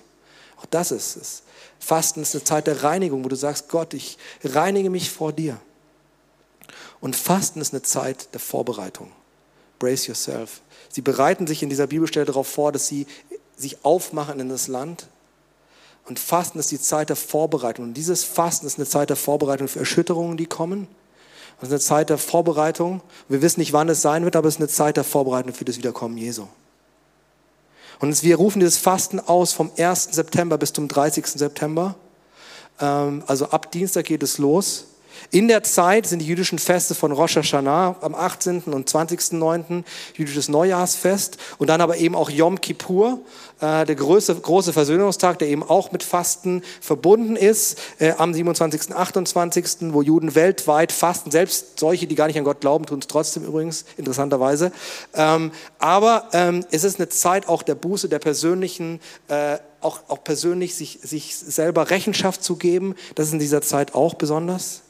Auch 0.63 0.67
das 0.69 0.91
ist 0.91 1.17
es. 1.17 1.43
Fasten 1.79 2.21
ist 2.21 2.33
eine 2.33 2.43
Zeit 2.43 2.67
der 2.67 2.83
Reinigung, 2.83 3.23
wo 3.23 3.29
du 3.29 3.35
sagst, 3.35 3.67
Gott, 3.69 3.93
ich 3.93 4.17
reinige 4.43 4.89
mich 4.89 5.11
vor 5.11 5.33
dir. 5.33 5.59
Und 7.01 7.15
Fasten 7.15 7.59
ist 7.59 7.73
eine 7.73 7.81
Zeit 7.81 8.33
der 8.33 8.39
Vorbereitung. 8.39 9.11
Brace 9.77 10.07
yourself. 10.07 10.61
Sie 10.87 11.01
bereiten 11.01 11.47
sich 11.47 11.61
in 11.61 11.69
dieser 11.69 11.87
Bibelstelle 11.87 12.25
darauf 12.25 12.47
vor, 12.47 12.71
dass 12.71 12.87
sie 12.87 13.05
sich 13.57 13.83
aufmachen 13.83 14.39
in 14.39 14.47
das 14.47 14.69
Land. 14.69 15.07
Und 16.05 16.19
Fasten 16.19 16.59
ist 16.59 16.71
die 16.71 16.79
Zeit 16.79 17.09
der 17.09 17.17
Vorbereitung. 17.17 17.85
Und 17.85 17.93
dieses 17.95 18.23
Fasten 18.23 18.65
ist 18.65 18.77
eine 18.77 18.87
Zeit 18.87 19.09
der 19.09 19.17
Vorbereitung 19.17 19.67
für 19.67 19.79
Erschütterungen, 19.79 20.37
die 20.37 20.45
kommen. 20.45 20.87
Es 21.57 21.67
ist 21.67 21.73
eine 21.73 21.79
Zeit 21.79 22.09
der 22.09 22.17
Vorbereitung. 22.17 23.01
Wir 23.27 23.41
wissen 23.41 23.59
nicht, 23.59 23.73
wann 23.73 23.89
es 23.89 24.01
sein 24.01 24.23
wird, 24.23 24.35
aber 24.35 24.47
es 24.47 24.55
ist 24.55 24.61
eine 24.61 24.69
Zeit 24.69 24.97
der 24.97 25.03
Vorbereitung 25.03 25.53
für 25.53 25.65
das 25.65 25.77
Wiederkommen 25.77 26.17
Jesu. 26.17 26.47
Und 28.03 28.21
wir 28.21 28.35
rufen 28.35 28.59
dieses 28.59 28.79
Fasten 28.79 29.21
aus 29.21 29.53
vom 29.53 29.71
1. 29.77 30.09
September 30.11 30.57
bis 30.57 30.73
zum 30.73 30.89
30. 30.89 31.25
September. 31.25 31.95
Ähm, 32.81 33.23
also 33.27 33.47
ab 33.47 33.71
Dienstag 33.71 34.03
geht 34.03 34.23
es 34.23 34.39
los. 34.39 34.87
In 35.31 35.47
der 35.47 35.63
Zeit 35.63 36.07
sind 36.07 36.19
die 36.19 36.25
jüdischen 36.25 36.59
Feste 36.59 36.95
von 36.95 37.11
Rosh 37.11 37.35
Hashanah 37.35 37.95
am 38.01 38.15
18. 38.15 38.63
und 38.63 38.89
20.09. 38.89 39.83
jüdisches 40.15 40.49
Neujahrsfest 40.49 41.37
und 41.57 41.69
dann 41.69 41.81
aber 41.81 41.97
eben 41.97 42.15
auch 42.15 42.29
Yom 42.29 42.61
Kippur, 42.61 43.19
äh, 43.59 43.85
der 43.85 43.95
große, 43.95 44.35
große 44.35 44.73
Versöhnungstag, 44.73 45.39
der 45.39 45.47
eben 45.47 45.63
auch 45.63 45.91
mit 45.91 46.03
Fasten 46.03 46.63
verbunden 46.81 47.35
ist, 47.35 47.79
äh, 47.99 48.11
am 48.17 48.33
27., 48.33 48.93
28., 48.93 49.93
wo 49.93 50.01
Juden 50.01 50.35
weltweit 50.35 50.91
fasten, 50.91 51.31
selbst 51.31 51.79
solche, 51.79 52.07
die 52.07 52.15
gar 52.15 52.27
nicht 52.27 52.37
an 52.37 52.43
Gott 52.43 52.61
glauben, 52.61 52.85
tun 52.85 52.99
es 52.99 53.07
trotzdem 53.07 53.43
übrigens, 53.43 53.85
interessanterweise. 53.97 54.71
Ähm, 55.13 55.51
aber 55.79 56.29
ähm, 56.33 56.65
es 56.71 56.83
ist 56.83 56.99
eine 56.99 57.09
Zeit 57.09 57.47
auch 57.47 57.63
der 57.63 57.75
Buße, 57.75 58.09
der 58.09 58.19
persönlichen 58.19 58.99
äh, 59.27 59.57
auch, 59.83 59.99
auch 60.07 60.23
persönlich 60.23 60.75
sich, 60.75 60.99
sich 61.01 61.35
selber 61.35 61.89
Rechenschaft 61.89 62.43
zu 62.43 62.55
geben, 62.55 62.95
das 63.15 63.27
ist 63.27 63.33
in 63.33 63.39
dieser 63.39 63.61
Zeit 63.61 63.93
auch 63.95 64.13
besonders. 64.13 64.81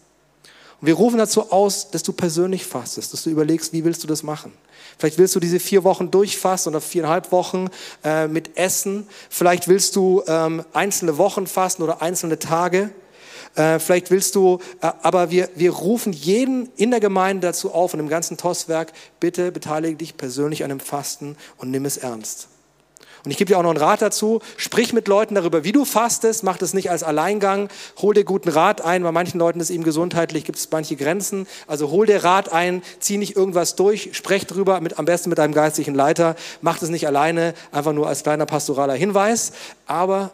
Und 0.84 0.88
wir 0.88 0.96
rufen 0.96 1.18
dazu 1.18 1.50
aus, 1.50 1.92
dass 1.92 2.04
du 2.04 2.12
persönlich 2.12 2.66
fastest, 2.66 3.14
dass 3.14 3.24
du 3.24 3.30
überlegst, 3.30 3.72
wie 3.72 3.86
willst 3.86 4.04
du 4.04 4.08
das 4.08 4.22
machen. 4.22 4.52
Vielleicht 4.98 5.18
willst 5.18 5.34
du 5.34 5.40
diese 5.40 5.62
vier 5.62 5.86
Wochen 5.86 6.12
durchfasten 6.12 6.74
oder 6.74 6.82
viereinhalb 6.82 7.32
Wochen 7.32 7.70
äh, 8.04 8.28
mit 8.28 8.58
Essen. 8.58 9.08
Vielleicht 9.30 9.70
willst 9.70 9.96
du 9.96 10.24
ähm, 10.28 10.66
einzelne 10.74 11.18
Wochen 11.18 11.48
fasten 11.48 11.84
oder 11.84 12.02
einzelne 12.02 12.38
Tage. 12.38 12.90
Äh, 13.56 13.80
vielleicht 13.80 14.12
willst 14.12 14.36
du, 14.36 14.60
äh, 14.82 14.92
aber 15.04 15.32
wir, 15.32 15.48
wir 15.56 15.72
rufen 15.72 16.12
jeden 16.12 16.70
in 16.76 16.92
der 16.92 17.00
Gemeinde 17.00 17.48
dazu 17.48 17.74
auf 17.74 17.94
und 17.94 18.02
im 18.02 18.10
ganzen 18.10 18.36
Tosswerk, 18.36 18.92
bitte 19.22 19.54
beteilige 19.54 19.96
dich 19.96 20.18
persönlich 20.18 20.66
an 20.66 20.70
dem 20.70 20.82
Fasten 20.82 21.38
und 21.56 21.72
nimm 21.72 21.86
es 21.86 21.96
ernst. 21.96 22.50
Und 23.26 23.32
ich 23.32 23.38
gebe 23.38 23.48
dir 23.48 23.58
auch 23.58 23.64
noch 23.64 23.70
einen 23.70 23.80
Rat 23.80 24.02
dazu. 24.02 24.42
Sprich 24.58 24.92
mit 24.92 25.08
Leuten 25.08 25.36
darüber, 25.36 25.64
wie 25.64 25.72
du 25.72 25.86
fastest. 25.86 26.44
Mach 26.44 26.58
das 26.58 26.74
nicht 26.74 26.92
als 26.92 27.04
Alleingang. 27.04 27.70
Hol 28.02 28.14
dir 28.14 28.26
guten 28.26 28.50
Rat 28.50 28.82
ein. 28.82 29.04
Bei 29.04 29.14
manchen 29.14 29.40
Leuten 29.40 29.62
ist 29.62 29.70
eben 29.70 29.84
gesundheitlich, 29.84 30.44
gibt 30.44 30.58
es 30.58 30.70
manche 30.70 30.98
Grenzen. 30.98 31.48
Also 31.66 31.90
hol 31.90 32.06
dir 32.06 32.24
Rat 32.24 32.52
ein, 32.52 32.84
zieh 33.00 33.18
nicht 33.18 33.36
irgendwas 33.36 33.76
durch, 33.76 34.10
sprech 34.12 34.46
drüber, 34.46 34.82
mit, 34.82 35.00
am 35.00 35.06
besten 35.06 35.30
mit 35.30 35.38
deinem 35.38 35.54
geistlichen 35.54 35.96
Leiter. 35.96 36.36
Mach 36.62 36.80
das 36.80 36.90
nicht 36.90 37.08
alleine, 37.08 37.54
einfach 37.72 37.94
nur 37.94 38.08
als 38.08 38.24
kleiner 38.24 38.46
pastoraler 38.46 38.96
Hinweis. 38.96 39.54
Aber 39.88 40.32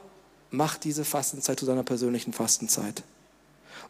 mach 0.49 0.77
diese 0.77 1.05
Fastenzeit 1.05 1.59
zu 1.59 1.67
deiner 1.67 1.83
persönlichen 1.83 2.33
Fastenzeit. 2.33 3.03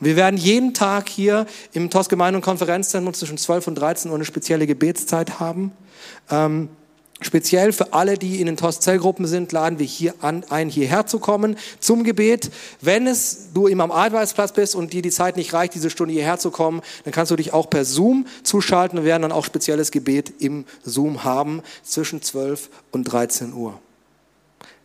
Wir 0.01 0.15
werden 0.15 0.37
jeden 0.37 0.73
Tag 0.73 1.09
hier 1.09 1.45
im 1.73 1.89
TOS 1.89 2.09
Gemeinde- 2.09 2.37
und 2.37 2.43
Konferenzzentrum 2.43 3.13
zwischen 3.13 3.37
12 3.37 3.67
und 3.67 3.75
13 3.75 4.11
Uhr 4.11 4.15
eine 4.15 4.25
spezielle 4.25 4.65
Gebetszeit 4.65 5.39
haben. 5.39 5.71
Ähm, 6.29 6.69
Speziell 7.21 7.73
für 7.73 7.91
alle, 7.91 8.17
die 8.17 8.39
in 8.39 8.45
den 8.45 8.55
TOS-Zellgruppen 8.55 9.27
sind, 9.27 9.51
laden 9.51 9.77
wir 9.77 9.85
hier 9.85 10.13
an, 10.21 10.45
ein, 10.49 10.69
hierher 10.69 11.05
zu 11.05 11.19
kommen 11.19 11.57
zum 11.81 12.05
Gebet. 12.05 12.49
Wenn 12.79 13.07
es 13.07 13.49
du 13.53 13.67
immer 13.67 13.83
am 13.83 13.91
Arbeitsplatz 13.91 14.53
bist 14.53 14.73
und 14.73 14.93
dir 14.93 15.01
die 15.01 15.11
Zeit 15.11 15.35
nicht 15.35 15.53
reicht, 15.53 15.75
diese 15.75 15.89
Stunde 15.89 16.13
hierher 16.13 16.39
zu 16.39 16.49
kommen, 16.49 16.81
dann 17.03 17.11
kannst 17.11 17.31
du 17.31 17.35
dich 17.35 17.51
auch 17.51 17.69
per 17.69 17.83
Zoom 17.83 18.25
zuschalten. 18.43 18.99
Wir 18.99 19.05
werden 19.05 19.23
dann 19.23 19.31
auch 19.33 19.43
spezielles 19.43 19.91
Gebet 19.91 20.31
im 20.39 20.63
Zoom 20.83 21.25
haben 21.25 21.61
zwischen 21.83 22.21
12 22.21 22.69
und 22.91 23.03
13 23.03 23.53
Uhr. 23.53 23.77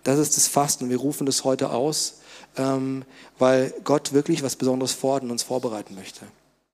Das 0.03 0.19
ist 0.19 0.37
das 0.37 0.49
Fasten. 0.49 0.91
Wir 0.91 0.99
rufen 0.99 1.27
das 1.27 1.45
heute 1.45 1.71
aus, 1.71 2.21
ähm, 2.57 3.05
weil 3.39 3.73
Gott 3.85 4.13
wirklich 4.13 4.43
was 4.43 4.57
Besonderes 4.57 4.93
fordern 4.93 5.29
und 5.29 5.33
uns 5.33 5.45
vorbereiten 5.45 5.95
möchte. 5.95 6.27